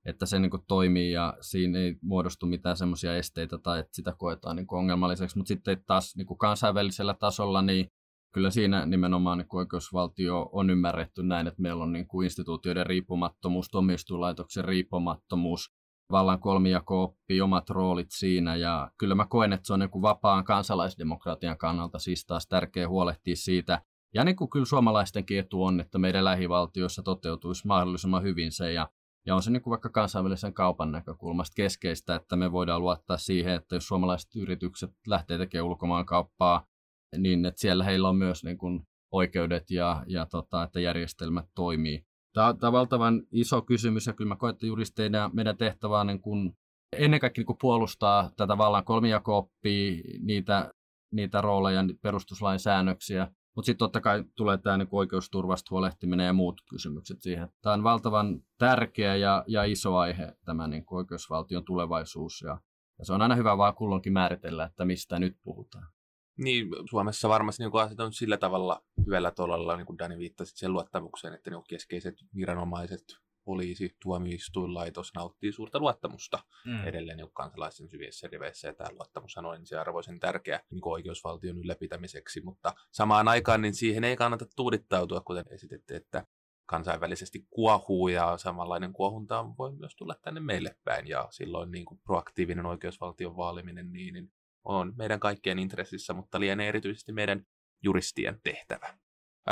[0.06, 4.14] että se niin kuin toimii ja siinä ei muodostu mitään semmoisia esteitä tai että sitä
[4.18, 7.92] koetaan niin kuin ongelmalliseksi, mutta sitten taas niin kuin kansainvälisellä tasolla niin
[8.34, 13.70] kyllä siinä nimenomaan niin oikeusvaltio on ymmärretty näin, että meillä on niin kuin instituutioiden riippumattomuus,
[13.70, 15.74] tuomioistuinlaitoksen riippumattomuus,
[16.12, 18.56] vallan kolmijako omat roolit siinä.
[18.56, 22.90] Ja kyllä mä koen, että se on niin kuin vapaan kansalaisdemokratian kannalta siis taas tärkeä
[22.90, 23.82] huolehtia siitä,
[24.14, 28.74] ja niin kuin kyllä suomalaistenkin etu on, että meidän lähivaltioissa toteutuisi mahdollisimman hyvin se.
[28.74, 28.90] Ja
[29.26, 33.54] ja on se niin kuin vaikka kansainvälisen kaupan näkökulmasta keskeistä, että me voidaan luottaa siihen,
[33.54, 36.68] että jos suomalaiset yritykset lähtee tekemään ulkomaankauppaa,
[37.18, 42.06] niin että siellä heillä on myös niin kuin oikeudet ja, ja tota, että järjestelmät toimii.
[42.34, 46.08] Tämä, tämä on valtavan iso kysymys ja kyllä mä koen, että juristeina meidän tehtävä on
[46.08, 46.58] niin kuin
[46.98, 49.52] ennen kaikkea niin kuin puolustaa tätä vallan kolmijako
[50.22, 50.74] niitä,
[51.12, 56.62] niitä rooleja, perustuslain säännöksiä, mutta sitten totta kai tulee tämä niinku oikeusturvasta huolehtiminen ja muut
[56.70, 57.50] kysymykset siihen.
[57.62, 62.42] Tämä on valtavan tärkeä ja, ja iso aihe, tämä niinku oikeusvaltion tulevaisuus.
[62.42, 62.62] Ja,
[63.00, 65.88] ja se on aina hyvä vaan kulloinkin määritellä, että mistä nyt puhutaan.
[66.40, 70.74] Niin, Suomessa varmasti niin asiat on sillä tavalla hyvällä tolalla, niin kuin Dani viittasi sen
[70.74, 73.04] luottamukseen, että niin keskeiset viranomaiset
[73.44, 76.84] poliisi, tuomioistuinlaitos nauttii suurta luottamusta mm.
[76.84, 78.68] edelleen niin kansalaisten syvissä riveissä.
[78.68, 84.16] Ja tämä luottamus on ensiarvoisen tärkeä niin oikeusvaltion ylläpitämiseksi, mutta samaan aikaan niin siihen ei
[84.16, 86.26] kannata tuudittautua, kuten esitette, että
[86.66, 92.00] kansainvälisesti kuohuu ja samanlainen kuohunta voi myös tulla tänne meille päin ja silloin niin kuin
[92.04, 94.32] proaktiivinen oikeusvaltion vaaliminen niin, niin
[94.70, 97.44] on meidän kaikkien intressissä, mutta lienee erityisesti meidän
[97.84, 98.98] juristien tehtävä.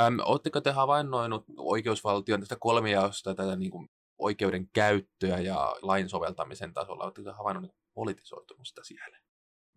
[0.00, 6.74] Ähm, Oletteko te havainnoinut oikeusvaltion tästä kolmijaosta tätä niin kuin oikeuden käyttöä ja lain soveltamisen
[6.74, 7.04] tasolla?
[7.04, 9.18] Oletteko havainnut niin politisoitumista siellä?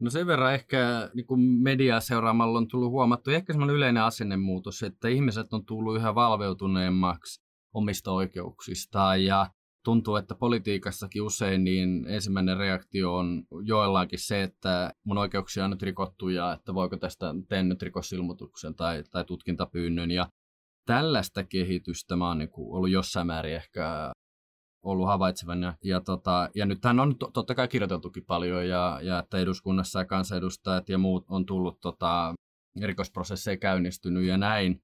[0.02, 4.84] No sen verran ehkä niin kuin mediaa seuraamalla on tullut huomattu ehkä semmoinen yleinen asennemuutos,
[4.84, 7.42] että ihmiset on tullut yhä valveutuneemmaksi
[7.74, 9.48] omista oikeuksistaan ja
[9.84, 15.82] tuntuu, että politiikassakin usein niin ensimmäinen reaktio on joillakin se, että mun oikeuksia on nyt
[15.82, 20.12] rikottu ja että voiko tästä teen nyt rikosilmoituksen tai, tai tutkintapyynnön.
[20.12, 20.28] Ja
[20.86, 24.12] tällaista kehitystä mä oon niin ollut jossain määrin ehkä
[24.84, 25.74] ollut havaitsevana.
[25.84, 30.90] Ja, tota, ja nythän on totta kai kirjoiteltukin paljon ja, ja että eduskunnassa ja kansanedustajat
[30.90, 32.34] ja muut on tullut tota,
[32.82, 34.82] rikosprosesseja käynnistynyt ja näin.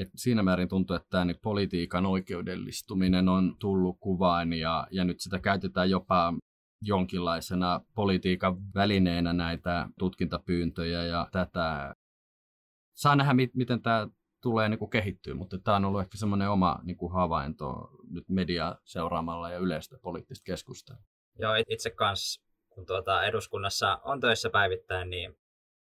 [0.00, 5.38] Et siinä määrin tuntuu, että tämä politiikan oikeudellistuminen on tullut kuvaan ja, ja nyt sitä
[5.38, 6.34] käytetään jopa
[6.82, 11.94] jonkinlaisena politiikan välineenä näitä tutkintapyyntöjä ja tätä.
[12.94, 14.08] Saa nähdä, miten tämä
[14.42, 18.28] tulee niin kuin kehittyä, mutta tämä on ollut ehkä semmoinen oma niin kuin havainto nyt
[18.28, 21.02] media seuraamalla ja yleistä poliittista keskustelua.
[21.38, 25.38] Joo, itse kanssa, kun tuota eduskunnassa on töissä päivittäin, niin,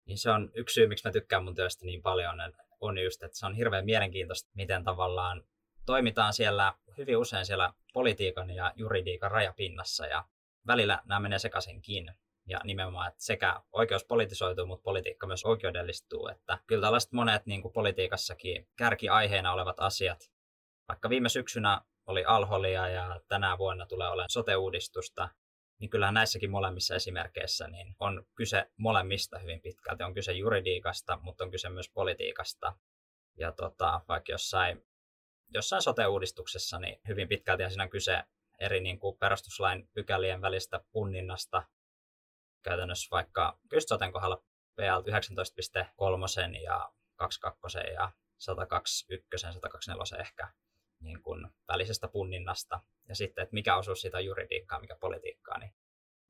[0.06, 2.40] niin se on yksi syy, miksi mä tykkään mun työstä niin paljon,
[2.82, 5.44] on just, että se on hirveän mielenkiintoista, miten tavallaan
[5.86, 10.26] toimitaan siellä hyvin usein siellä politiikan ja juridiikan rajapinnassa ja
[10.68, 12.14] välillä nämä menee sekaisinkin.
[12.46, 16.28] Ja nimenomaan, että sekä oikeus politisoituu, mutta politiikka myös oikeudellistuu.
[16.28, 20.32] Että kyllä tällaiset monet niin kuin politiikassakin kärkiaiheena olevat asiat,
[20.88, 25.30] vaikka viime syksynä oli alholia ja tänä vuonna tulee olemaan sote-uudistusta,
[25.80, 30.04] niin kyllähän näissäkin molemmissa esimerkkeissä niin on kyse molemmista hyvin pitkälti.
[30.04, 32.76] On kyse juridiikasta, mutta on kyse myös politiikasta.
[33.38, 34.86] Ja tota, vaikka jossain,
[35.54, 38.24] jossain sote-uudistuksessa, niin hyvin pitkälti siinä on kyse
[38.60, 41.64] eri niin kuin perustuslain pykälien välistä punninnasta.
[42.64, 44.44] Käytännössä vaikka soten kohdalla
[44.76, 50.48] PL 19.3 ja 22 ja 121, 124 ehkä
[51.00, 55.74] niin kuin välisestä punninnasta ja sitten, että mikä osuus siitä juridiikkaa, mikä politiikkaa, niin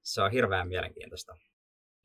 [0.02, 1.38] se on hirveän mielenkiintoista.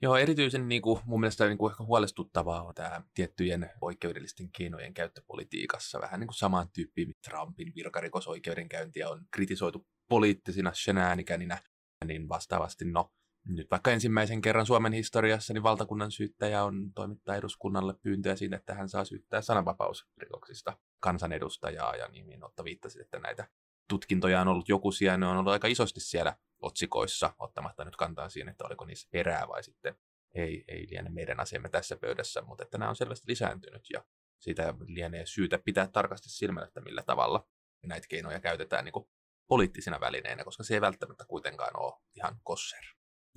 [0.02, 4.94] Joo, erityisen niin kuin, mun mielestä niin kuin ehkä huolestuttavaa on tämä tiettyjen oikeudellisten keinojen
[4.94, 6.00] käyttö politiikassa.
[6.00, 11.58] Vähän niin kuin saman tyyppi Trumpin virkarikosoikeudenkäyntiä on kritisoitu poliittisina shenäänikäninä,
[12.04, 13.12] niin vastaavasti no,
[13.48, 18.74] nyt vaikka ensimmäisen kerran Suomen historiassa niin valtakunnan syyttäjä on toimittaa eduskunnalle pyyntöjä siitä, että
[18.74, 21.96] hän saa syyttää sananvapausrikoksista kansanedustajaa.
[21.96, 23.48] Ja niin, niin Otta viittasi, että näitä
[23.88, 28.28] tutkintoja on ollut joku siellä, ne on ollut aika isosti siellä otsikoissa, ottamatta nyt kantaa
[28.28, 29.94] siihen, että oliko niissä perää vai sitten
[30.34, 34.04] ei, ei liene meidän asiamme tässä pöydässä, mutta että nämä on selvästi lisääntynyt ja
[34.38, 37.48] siitä lienee syytä pitää tarkasti silmällä, että millä tavalla
[37.86, 39.06] näitä keinoja käytetään niin
[39.48, 42.84] poliittisina välineinä, koska se ei välttämättä kuitenkaan ole ihan kosser.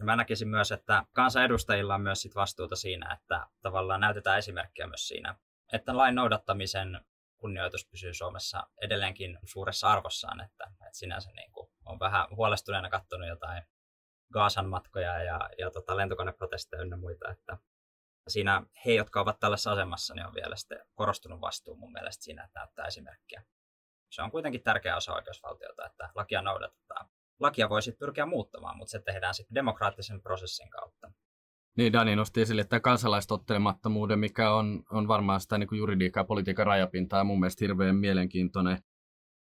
[0.04, 5.08] Mä näkisin myös, että kansanedustajilla on myös sit vastuuta siinä, että tavallaan näytetään esimerkkiä myös
[5.08, 5.36] siinä,
[5.74, 7.02] että lain noudattamisen
[7.38, 13.28] kunnioitus pysyy Suomessa edelleenkin suuressa arvossaan, että, että sinänsä niin kuin on vähän huolestuneena katsonut
[13.28, 13.64] jotain
[14.34, 17.58] Gaasan matkoja ja, ja tota, lentokoneprotesteja ynnä muita, että
[18.28, 22.44] siinä he, jotka ovat tällaisessa asemassa, niin on vielä sitten korostunut vastuu mun mielestä siinä,
[22.44, 23.44] että näyttää esimerkkiä.
[24.12, 27.10] Se on kuitenkin tärkeä osa oikeusvaltiota, että lakia noudatetaan.
[27.40, 31.12] Lakia voi sitten pyrkiä muuttamaan, mutta se tehdään sitten demokraattisen prosessin kautta.
[31.78, 36.66] Niin, Dani nosti esille että kansalaistottelemattomuuden, mikä on, on varmaan sitä niin juridiikkaa ja politiikan
[36.66, 38.78] rajapintaa mun mielestä hirveän mielenkiintoinen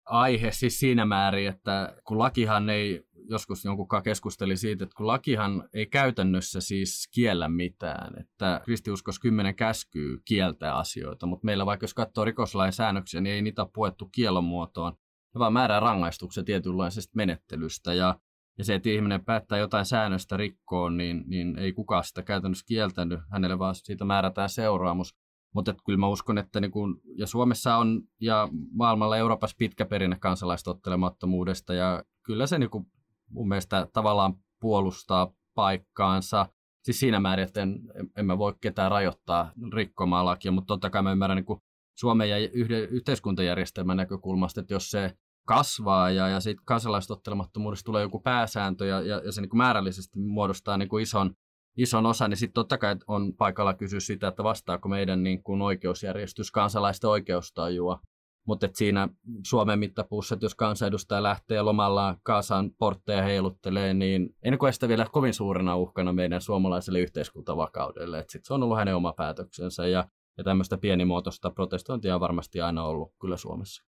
[0.06, 5.68] aihe siis siinä määrin, että kun lakihan ei, joskus jonkunkaan keskusteli siitä, että kun lakihan
[5.72, 11.94] ei käytännössä siis kiellä mitään, että kristiuskos kymmenen käskyy kieltää asioita, mutta meillä vaikka jos
[11.94, 14.96] katsoo rikoslain säännöksiä, niin ei niitä puettu kielon muotoon,
[15.38, 18.18] vaan määrää rangaistuksia tietynlaisesta menettelystä ja
[18.58, 23.20] ja se, että ihminen päättää jotain säännöstä rikkoon, niin, niin ei kukaan sitä käytännössä kieltänyt.
[23.30, 25.14] Hänelle vaan siitä määrätään seuraamus.
[25.54, 30.16] Mutta kyllä mä uskon, että niin kun, ja Suomessa on ja maailmalla Euroopassa pitkä perinne
[30.20, 32.86] kansalaistottelemattomuudesta ja kyllä se niin kun,
[33.30, 36.46] mun mielestä tavallaan puolustaa paikkaansa.
[36.82, 37.80] Siis siinä määrin, että en,
[38.16, 41.60] en mä voi ketään rajoittaa rikkomaan lakia, mutta totta kai mä ymmärrän niin
[41.94, 48.20] Suomen ja yhden, yhteiskuntajärjestelmän näkökulmasta, että jos se kasvaa ja, ja siitä kansalaistottelemattomuudesta tulee joku
[48.20, 51.34] pääsääntö ja, ja, ja se niin kuin määrällisesti muodostaa niin kuin ison,
[51.76, 55.62] ison osan, niin sitten totta kai on paikalla kysyä sitä, että vastaako meidän niin kuin
[55.62, 58.00] oikeusjärjestys kansalaisten oikeustajua.
[58.46, 59.08] Mutta siinä
[59.46, 65.06] Suomen mittapuussa, että jos kansanedustaja lähtee lomallaan Kaasan portteja heiluttelee, niin en koe sitä vielä
[65.12, 68.18] kovin suurena uhkana meidän suomalaiselle yhteiskuntavakaudelle.
[68.18, 70.04] Et sit se on ollut hänen oma päätöksensä ja,
[70.38, 73.85] ja tämmöistä pienimuotoista protestointia on varmasti aina ollut kyllä Suomessa.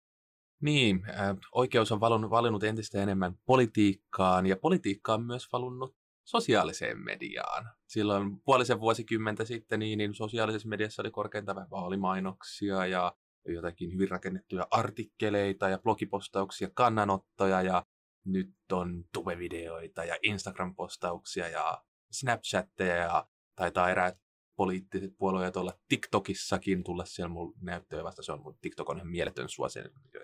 [0.60, 7.70] Niin, äh, oikeus on valinnut, entistä enemmän politiikkaan ja politiikka on myös valinnut sosiaaliseen mediaan.
[7.86, 13.16] Silloin puolisen vuosikymmentä sitten niin, niin sosiaalisessa mediassa oli korkeintaan vaalimainoksia ja
[13.48, 17.84] jotakin hyvin rakennettuja artikkeleita ja blogipostauksia, kannanottoja ja
[18.24, 24.27] nyt on tubevideoita ja Instagram-postauksia ja Snapchatteja ja taitaa eräät
[24.58, 29.08] poliittiset puolueet olla TikTokissakin, tulla siellä mun näyttöön vasta, se on mun TikTok on ihan
[29.08, 29.78] mieletön suosi,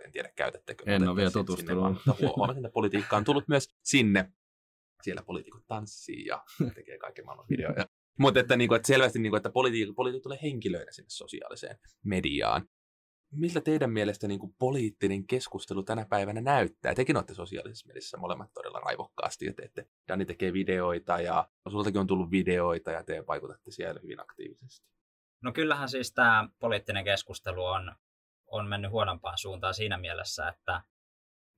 [0.05, 0.85] en tiedä käytättekö.
[0.87, 1.93] En ole vielä tutustunut.
[1.93, 4.33] Mutta huomasin, että politiikka on tullut myös sinne.
[5.03, 6.45] Siellä poliitikot tanssii ja
[6.75, 7.87] tekee kaiken maailman videoja.
[8.19, 12.69] Mutta että, niinku, että selvästi, niinku, että politiikka, politiikka tulee henkilöinä sinne sosiaaliseen mediaan
[13.35, 16.95] miltä teidän mielestä niin kuin poliittinen keskustelu tänä päivänä näyttää?
[16.95, 22.07] Tekin olette sosiaalisessa mediassa molemmat todella raivokkaasti ja teette, Dani tekee videoita ja sultakin on
[22.07, 24.89] tullut videoita ja te vaikutatte siellä hyvin aktiivisesti.
[25.43, 27.95] No kyllähän siis tämä poliittinen keskustelu on,
[28.47, 30.83] on mennyt huonompaan suuntaan siinä mielessä, että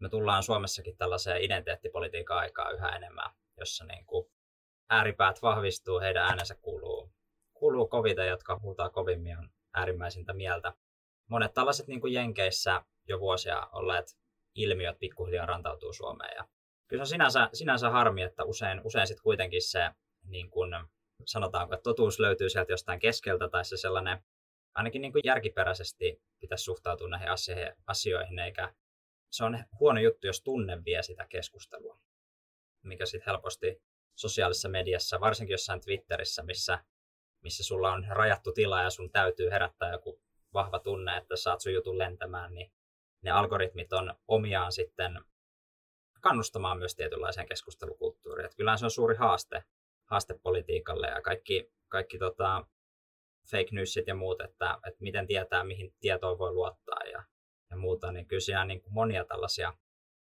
[0.01, 4.27] me tullaan Suomessakin tällaiseen identiteettipolitiikan aikaa yhä enemmän, jossa niin kuin
[4.91, 7.13] ääripäät vahvistuu, heidän äänensä kuuluu,
[7.55, 10.73] kuuluu kovita, jotka huutaa kovimmin on äärimmäisintä mieltä
[11.29, 14.19] monet tällaiset niin kuin Jenkeissä jo vuosia olleet
[14.55, 16.37] ilmiöt pikkuhiljaa rantautuu Suomeen.
[16.37, 16.49] Ja
[16.89, 19.91] kyllä se on sinänsä, sinänsä harmi, että usein, usein sitten kuitenkin se,
[20.25, 20.71] niin kuin,
[21.25, 24.25] sanotaanko, että totuus löytyy sieltä jostain keskeltä, tai se sellainen,
[24.75, 27.29] ainakin niin kuin järkiperäisesti pitäisi suhtautua näihin
[27.87, 28.75] asioihin, eikä
[29.31, 31.99] se on huono juttu, jos tunne vie sitä keskustelua,
[32.83, 33.83] mikä sitten helposti
[34.15, 36.85] sosiaalisessa mediassa, varsinkin jossain Twitterissä, missä,
[37.43, 40.21] missä sulla on rajattu tila ja sun täytyy herättää joku
[40.57, 42.73] vahva tunne, että saat sun jutun lentämään, niin
[43.23, 45.21] ne algoritmit on omiaan sitten
[46.21, 48.47] kannustamaan myös tietynlaiseen keskustelukulttuuriin.
[48.47, 49.65] Että kyllähän se on suuri haaste,
[50.05, 52.67] haaste politiikalle ja kaikki, kaikki tota,
[53.51, 57.25] fake newsit ja muut, että, että miten tietää, mihin tietoon voi luottaa ja,
[57.71, 59.75] ja muuta, niin kyllä siinä niin kuin monia tällaisia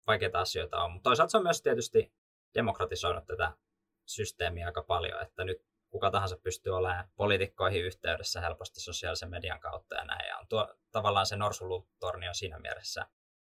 [0.07, 0.93] vaikeita asioita on.
[0.93, 2.13] Mutta toisaalta se on myös tietysti
[2.55, 3.53] demokratisoinut tätä
[4.07, 9.95] systeemiä aika paljon, että nyt kuka tahansa pystyy olemaan poliitikkoihin yhteydessä helposti sosiaalisen median kautta
[9.95, 10.29] ja näin.
[10.29, 13.07] Ja on tuo, tavallaan se norsulutorni on siinä mielessä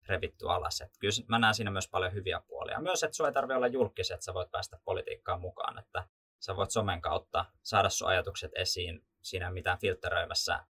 [0.08, 0.82] revitty alas.
[0.82, 2.82] Et kyllä mä näen siinä myös paljon hyviä puolia.
[2.82, 5.80] Myös, että sinua ei tarvitse olla julkis, että sä voit päästä politiikkaan mukaan.
[5.80, 6.08] Että
[6.40, 10.66] sä voit somen kautta saada sun ajatukset esiin siinä mitään filtteröimässä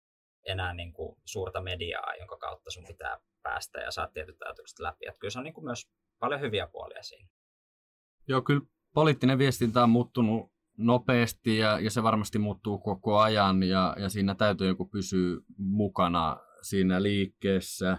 [0.46, 5.06] enää niin kuin suurta mediaa, jonka kautta sun pitää päästä ja saat tietyt ajatukset läpi.
[5.06, 7.28] Että kyllä se on niin kuin myös paljon hyviä puolia siinä.
[8.28, 8.60] Joo, kyllä
[8.94, 14.34] poliittinen viestintä on muuttunut nopeasti ja, ja se varmasti muuttuu koko ajan ja, ja siinä
[14.34, 17.98] täytyy joku pysyä mukana siinä liikkeessä.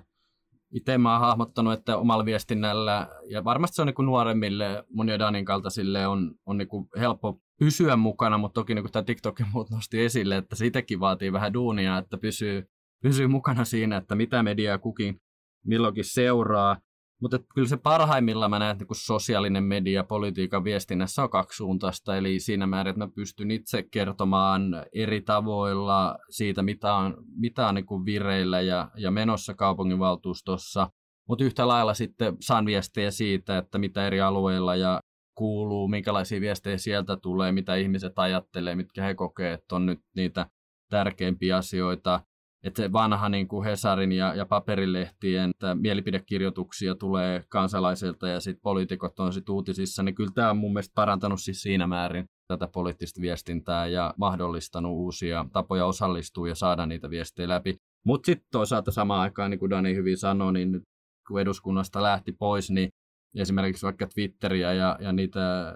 [0.72, 5.46] Itse mä oon hahmottanut, että omalla viestinnällä, ja varmasti se on niin nuoremmille, monia Danin
[5.46, 6.68] kaltaisille on, on niin
[7.00, 11.34] helppo pysyä mukana, mutta toki niin tämä TikTok ja muut nosti esille, että siitäkin vaatii
[11.34, 12.70] vähän duunia, että pysyy,
[13.02, 15.22] pysyy mukana siinä, että mitä mediaa kukin
[15.66, 16.78] milloinkin seuraa.
[17.22, 22.40] Mutta kyllä se parhaimmillaan mä näen, että niin sosiaalinen media politiikan viestinnässä on kaksisuuntaista, eli
[22.40, 27.86] siinä määrin, että mä pystyn itse kertomaan eri tavoilla siitä, mitä on, mitä on niin
[27.86, 30.90] kuin vireillä ja, ja menossa kaupunginvaltuustossa,
[31.28, 35.02] mutta yhtä lailla sitten saan viestejä siitä, että mitä eri alueilla ja
[35.36, 40.46] kuuluu, minkälaisia viestejä sieltä tulee, mitä ihmiset ajattelee, mitkä he kokee, että on nyt niitä
[40.90, 42.20] tärkeimpiä asioita
[42.64, 49.20] että vanha niin kuin Hesarin ja, ja paperilehtien että mielipidekirjoituksia tulee kansalaisilta ja sitten poliitikot
[49.20, 53.22] on sitten uutisissa, niin kyllä tämä on mun mielestä parantanut siis siinä määrin tätä poliittista
[53.22, 57.76] viestintää ja mahdollistanut uusia tapoja osallistua ja saada niitä viestejä läpi.
[58.06, 60.84] Mutta sitten toisaalta samaan aikaan, niin kuin Dani hyvin sanoi, niin nyt
[61.28, 62.90] kun eduskunnasta lähti pois, niin
[63.36, 65.76] esimerkiksi vaikka Twitteriä ja, ja niitä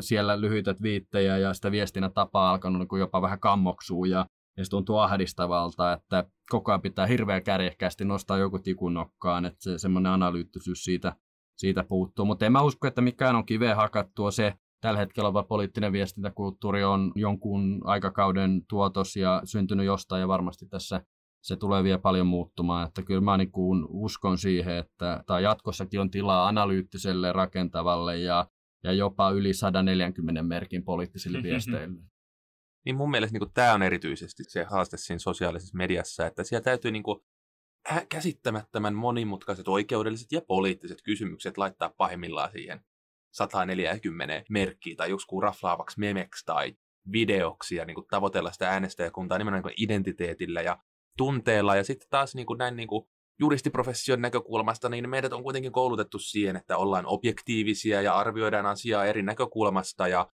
[0.00, 4.70] siellä lyhyitä viittejä ja sitä viestinnän tapaa alkanut niin jopa vähän kammoksua ja ja se
[4.70, 10.12] tuntuu ahdistavalta, että koko ajan pitää hirveän kärjekkästi nostaa joku tikun nokkaan, että se semmoinen
[10.12, 11.16] analyyttisyys siitä,
[11.56, 12.24] siitä puuttuu.
[12.24, 14.30] Mutta en mä usko, että mikään on kiveen hakattua.
[14.30, 20.66] Se tällä hetkellä oleva poliittinen viestintäkulttuuri on jonkun aikakauden tuotos ja syntynyt jostain ja varmasti
[20.66, 21.00] tässä
[21.42, 22.88] se tulee vielä paljon muuttumaan.
[22.88, 23.50] Että kyllä mä niin
[23.88, 28.46] uskon siihen, että tai jatkossakin on tilaa analyyttiselle, rakentavalle ja,
[28.84, 32.11] ja jopa yli 140 merkin poliittisille viesteille
[32.84, 36.90] niin mun mielestä niin tämä on erityisesti se haaste siinä sosiaalisessa mediassa, että siellä täytyy
[36.90, 37.20] niin kuin,
[38.08, 42.80] käsittämättömän monimutkaiset oikeudelliset ja poliittiset kysymykset laittaa pahimmillaan siihen
[43.32, 46.74] 140 merkkiä tai joku raflaavaksi memeksi tai
[47.12, 50.78] videoksi ja niin kuin, tavoitella sitä äänestäjäkuntaa nimenomaan niin identiteetillä ja
[51.18, 51.76] tunteella.
[51.76, 53.08] Ja sitten taas niin kuin, näin niin kuin,
[53.40, 59.22] juristiprofession näkökulmasta, niin meidät on kuitenkin koulutettu siihen, että ollaan objektiivisia ja arvioidaan asiaa eri
[59.22, 60.30] näkökulmasta ja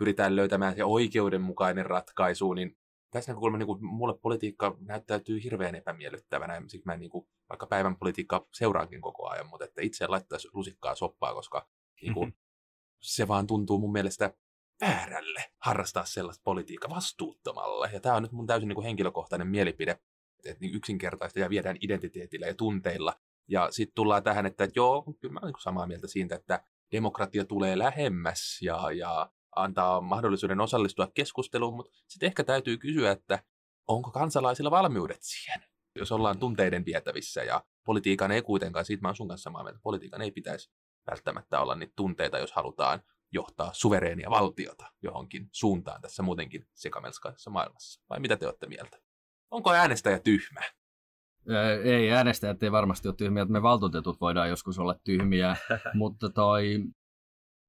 [0.00, 2.76] pyritään löytämään se oikeudenmukainen ratkaisu, niin
[3.10, 7.96] tässä näkökulma niin kuin, mulle politiikka näyttäytyy hirveän epämiellyttävänä, ja mä niin kuin, vaikka päivän
[7.96, 11.68] politiikkaa seuraankin koko ajan, mutta että itse laittaisi lusikkaa soppaa, koska
[12.02, 12.36] niin kuin,
[13.00, 14.34] se vaan tuntuu mun mielestä
[14.80, 17.90] väärälle harrastaa sellaista politiikkaa vastuuttomalle.
[17.92, 19.98] Ja tämä on nyt mun täysin niin kuin henkilökohtainen mielipide,
[20.44, 23.14] että niin yksinkertaista ja viedään identiteetillä ja tunteilla.
[23.48, 27.44] Ja sitten tullaan tähän, että joo, kyllä mä olen niin samaa mieltä siitä, että demokratia
[27.44, 33.42] tulee lähemmäs ja, ja antaa mahdollisuuden osallistua keskusteluun, mutta sitten ehkä täytyy kysyä, että
[33.88, 35.64] onko kansalaisilla valmiudet siihen,
[35.96, 39.80] jos ollaan tunteiden vietävissä ja politiikan ei kuitenkaan, siitä mä oon sun kanssa samaa mieltä,
[39.82, 40.70] politiikan ei pitäisi
[41.10, 48.02] välttämättä olla niitä tunteita, jos halutaan johtaa suvereenia valtiota johonkin suuntaan tässä muutenkin sekamelskaisessa maailmassa.
[48.10, 48.98] Vai mitä te olette mieltä?
[49.50, 50.60] Onko äänestäjä tyhmä?
[51.84, 55.56] Ei, äänestäjät ei varmasti ole tyhmiä, että me valtuutetut voidaan joskus olla tyhmiä,
[55.94, 56.84] mutta toi,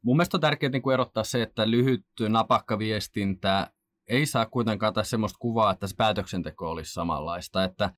[0.03, 3.71] Mun mielestä on tärkeää niin erottaa se, että lyhyt napakka viestintä
[4.09, 7.63] ei saa kuitenkaan taas sellaista kuvaa, että se päätöksenteko olisi samanlaista.
[7.63, 7.93] Että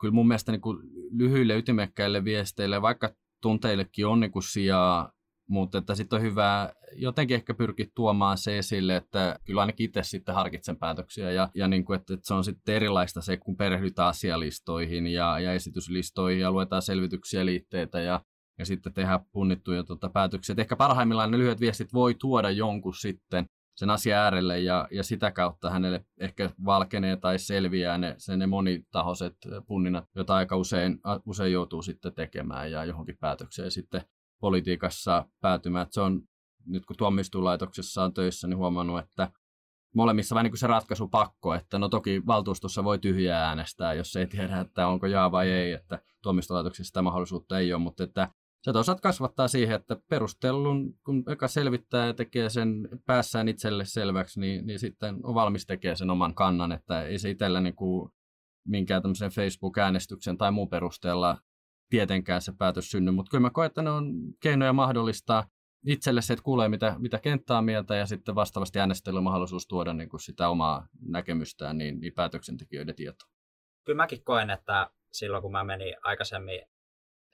[0.00, 0.62] kyllä mun mielestä niin
[1.10, 5.12] lyhyille ytimekkäille viesteille, vaikka tunteillekin on niin sijaa,
[5.48, 10.02] mutta että sitten on hyvä jotenkin ehkä pyrkiä tuomaan se esille, että kyllä ainakin itse
[10.02, 13.56] sitten harkitsen päätöksiä ja, ja niin kuin, että, että se on sitten erilaista se, kun
[13.56, 18.20] perehdytään asialistoihin ja, ja esityslistoihin ja luetaan selvityksiä liitteitä ja
[18.58, 20.52] ja sitten tehdä punnittuja tuota, päätöksiä.
[20.52, 23.46] Et ehkä parhaimmillaan ne lyhyet viestit voi tuoda jonkun sitten
[23.78, 28.46] sen asian äärelle ja, ja sitä kautta hänelle ehkä valkenee tai selviää ne, se ne
[28.46, 34.02] monitahoiset punninnat, joita aika usein, usein joutuu sitten tekemään ja johonkin päätökseen sitten
[34.40, 35.86] politiikassa päätymään.
[35.86, 36.22] Et se on,
[36.66, 39.30] nyt kun tuomioistuinlaitoksessa on töissä, niin huomannut, että
[39.94, 44.26] molemmissa vähän niin se ratkaisu pakko, että no toki valtuustossa voi tyhjää äänestää, jos ei
[44.26, 48.28] tiedä, että onko jaa vai ei, että tuomioistuinlaitoksessa sitä mahdollisuutta ei ole, mutta että
[48.62, 54.40] se toisaalta kasvattaa siihen, että perustellun, kun eka selvittää ja tekee sen päässään itselle selväksi,
[54.40, 58.10] niin, niin sitten on valmis tekemään sen oman kannan, että ei se itsellä niin kuin
[58.66, 61.38] minkään tämmöisen Facebook-äänestyksen tai muun perusteella
[61.90, 65.44] tietenkään se päätös synny, mutta kyllä mä koen, että ne on keinoja mahdollistaa
[65.86, 70.08] itselle se, että kuulee mitä, mitä kenttää mieltä ja sitten vastaavasti äänestäjällä mahdollisuus tuoda niin
[70.08, 73.30] kuin sitä omaa näkemystään niin, niin päätöksentekijöiden tietoon.
[73.84, 76.60] Kyllä mäkin koen, että silloin kun mä menin aikaisemmin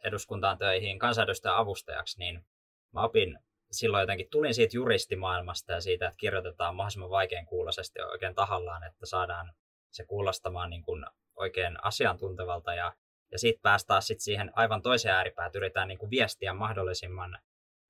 [0.05, 2.47] eduskuntaan töihin kansanedustajan avustajaksi, niin
[2.93, 3.39] mä opin
[3.71, 9.07] silloin jotenkin, tulin siitä juristimaailmasta ja siitä, että kirjoitetaan mahdollisimman vaikean kuulosesti oikein tahallaan, että
[9.07, 9.53] saadaan
[9.91, 12.93] se kuulostamaan niin kuin oikein asiantuntevalta ja,
[13.33, 17.39] ja siitä päästään sitten siihen aivan toiseen ääripään, että yritetään niin kuin viestiä mahdollisimman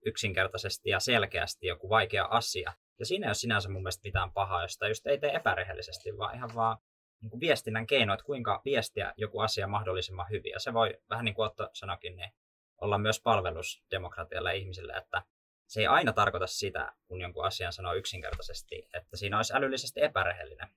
[0.06, 2.72] yksinkertaisesti ja selkeästi joku vaikea asia.
[2.98, 6.34] Ja siinä ei ole sinänsä mun mielestä mitään pahaa, josta just ei tee epärehellisesti, vaan
[6.34, 6.78] ihan vaan
[7.24, 10.52] niin kuin viestinnän keino, että kuinka viestiä joku asia mahdollisimman hyvin.
[10.52, 12.32] Ja se voi, vähän niin kuin Otto sanokin, niin
[12.80, 15.22] olla myös palvelus demokratialle ihmisille, että
[15.66, 20.68] se ei aina tarkoita sitä, kun jonkun asian sanoo yksinkertaisesti, että siinä olisi älyllisesti epärehellinen.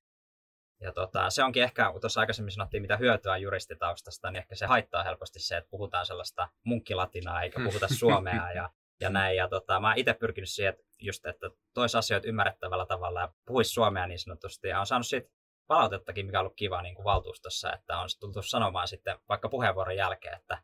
[0.82, 4.66] Ja tota, se onkin ehkä, kun tuossa aikaisemmin sanottiin, mitä hyötyä juristitaustasta, niin ehkä se
[4.66, 8.70] haittaa helposti se, että puhutaan sellaista munkkilatinaa eikä puhuta suomea ja,
[9.02, 9.38] ja näin.
[9.38, 13.34] Ja tota, mä oon itse pyrkinyt siihen, että just, että tois asioita ymmärrettävällä tavalla ja
[13.46, 14.68] puhuisi suomea niin sanotusti.
[14.68, 15.30] Ja on saanut siitä
[15.68, 19.96] palautettakin, mikä on ollut kiva niin kuin valtuustossa, että on tultu sanomaan sitten vaikka puheenvuoron
[19.96, 20.64] jälkeen, että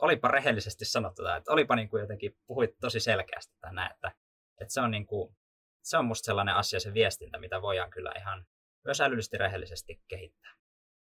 [0.00, 4.12] olipa rehellisesti sanottu, että olipa niin kuin jotenkin, puhuit tosi selkeästi tai näin, että,
[4.60, 5.36] että se on niin kuin,
[5.82, 8.46] se on musta sellainen asia, se viestintä, mitä voidaan kyllä ihan
[8.84, 10.54] myös älyllisesti rehellisesti kehittää.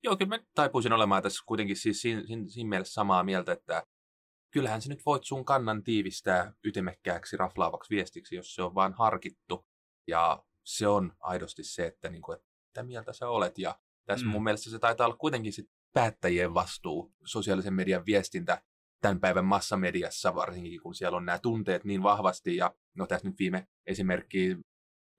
[0.03, 3.87] Joo, kyllä mä taipuisin olemaan tässä kuitenkin siis siinä, siinä, siinä mielessä samaa mieltä, että
[4.51, 9.67] kyllähän sä nyt voit sun kannan tiivistää ytimekkääksi, raflaavaksi viestiksi, jos se on vaan harkittu.
[10.07, 13.59] Ja se on aidosti se, että, niin kuin, että mitä mieltä sä olet.
[13.59, 14.33] Ja tässä mm.
[14.33, 18.63] mun mielestä se taitaa olla kuitenkin sit päättäjien vastuu, sosiaalisen median viestintä
[19.01, 22.57] tämän päivän massamediassa, varsinkin kun siellä on nämä tunteet niin vahvasti.
[22.57, 24.57] Ja no tässä nyt viime esimerkki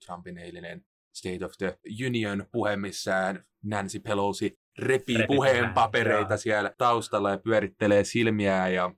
[0.05, 0.85] Trumpin eilinen
[1.15, 1.77] State of the
[2.07, 8.73] Union puhe, missä Nancy Pelosi repii Repi puheen papereita siellä taustalla ja pyörittelee silmiään.
[8.73, 8.95] Ja,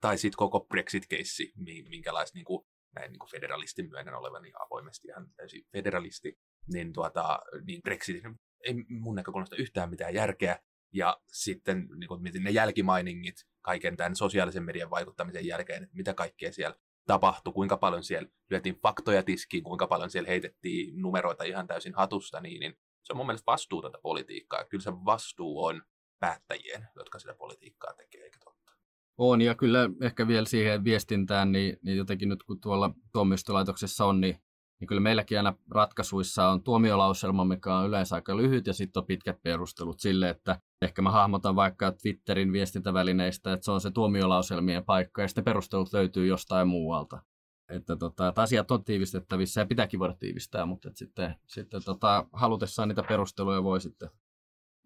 [0.00, 1.52] tai sitten koko Brexit-keissi,
[1.88, 6.38] minkälaista niin kuin, näin niin kuin federalistin myönnän olevan niin avoimesti ihan täysin federalisti,
[6.72, 10.62] niin, tuota, niin Brexitin ei mun näkökulmasta yhtään mitään järkeä.
[10.92, 16.14] Ja sitten niin kuin, mietin ne jälkimainingit kaiken tämän sosiaalisen median vaikuttamisen jälkeen, että mitä
[16.14, 21.66] kaikkea siellä tapahtui, kuinka paljon siellä lyötiin faktoja tiskiin, kuinka paljon siellä heitettiin numeroita ihan
[21.66, 24.64] täysin hatusta, niin, niin se on mun mielestä vastuutonta politiikkaa.
[24.64, 25.82] Kyllä se vastuu on
[26.20, 28.72] päättäjien, jotka sitä politiikkaa tekee, eikä totta.
[29.18, 34.20] On, ja kyllä ehkä vielä siihen viestintään, niin, niin jotenkin nyt kun tuolla tuomioistuinlaitoksessa on,
[34.20, 34.42] niin
[34.80, 39.06] niin kyllä meilläkin aina ratkaisuissa on tuomiolauselma, mikä on yleensä aika lyhyt, ja sitten on
[39.06, 44.84] pitkät perustelut sille, että ehkä mä hahmotan vaikka Twitterin viestintävälineistä, että se on se tuomiolauselmien
[44.84, 47.22] paikka, ja sitten perustelut löytyy jostain muualta.
[47.68, 52.26] Että, tota, että asiat on tiivistettävissä ja pitääkin voida tiivistää, mutta että sitten, sitten tota,
[52.32, 54.10] halutessaan niitä perusteluja voi sitten.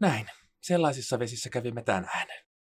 [0.00, 0.26] Näin.
[0.60, 2.28] Sellaisissa vesissä kävimme tänään.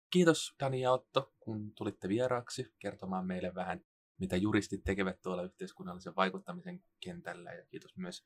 [0.09, 3.81] Kiitos Dani ja Otto, kun tulitte vieraaksi kertomaan meille vähän
[4.21, 7.53] mitä juristit tekevät tuolla yhteiskunnallisen vaikuttamisen kentällä.
[7.53, 8.25] Ja kiitos myös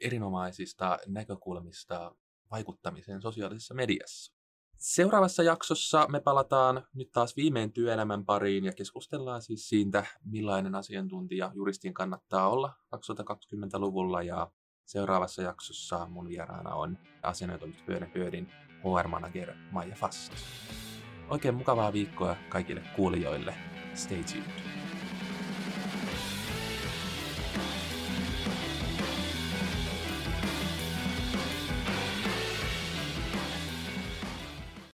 [0.00, 2.14] erinomaisista näkökulmista
[2.50, 4.36] vaikuttamiseen sosiaalisessa mediassa.
[4.76, 11.52] Seuraavassa jaksossa me palataan nyt taas viimein työelämän pariin ja keskustellaan siis siitä, millainen asiantuntija
[11.54, 14.22] juristin kannattaa olla 2020-luvulla.
[14.22, 14.50] Ja
[14.84, 20.44] seuraavassa jaksossa mun vieraana on asianajotoimisto Pyöden HR-manager Maija Fastos.
[21.30, 23.54] Oikein mukavaa viikkoa kaikille kuulijoille.
[23.94, 24.85] Stay tuned.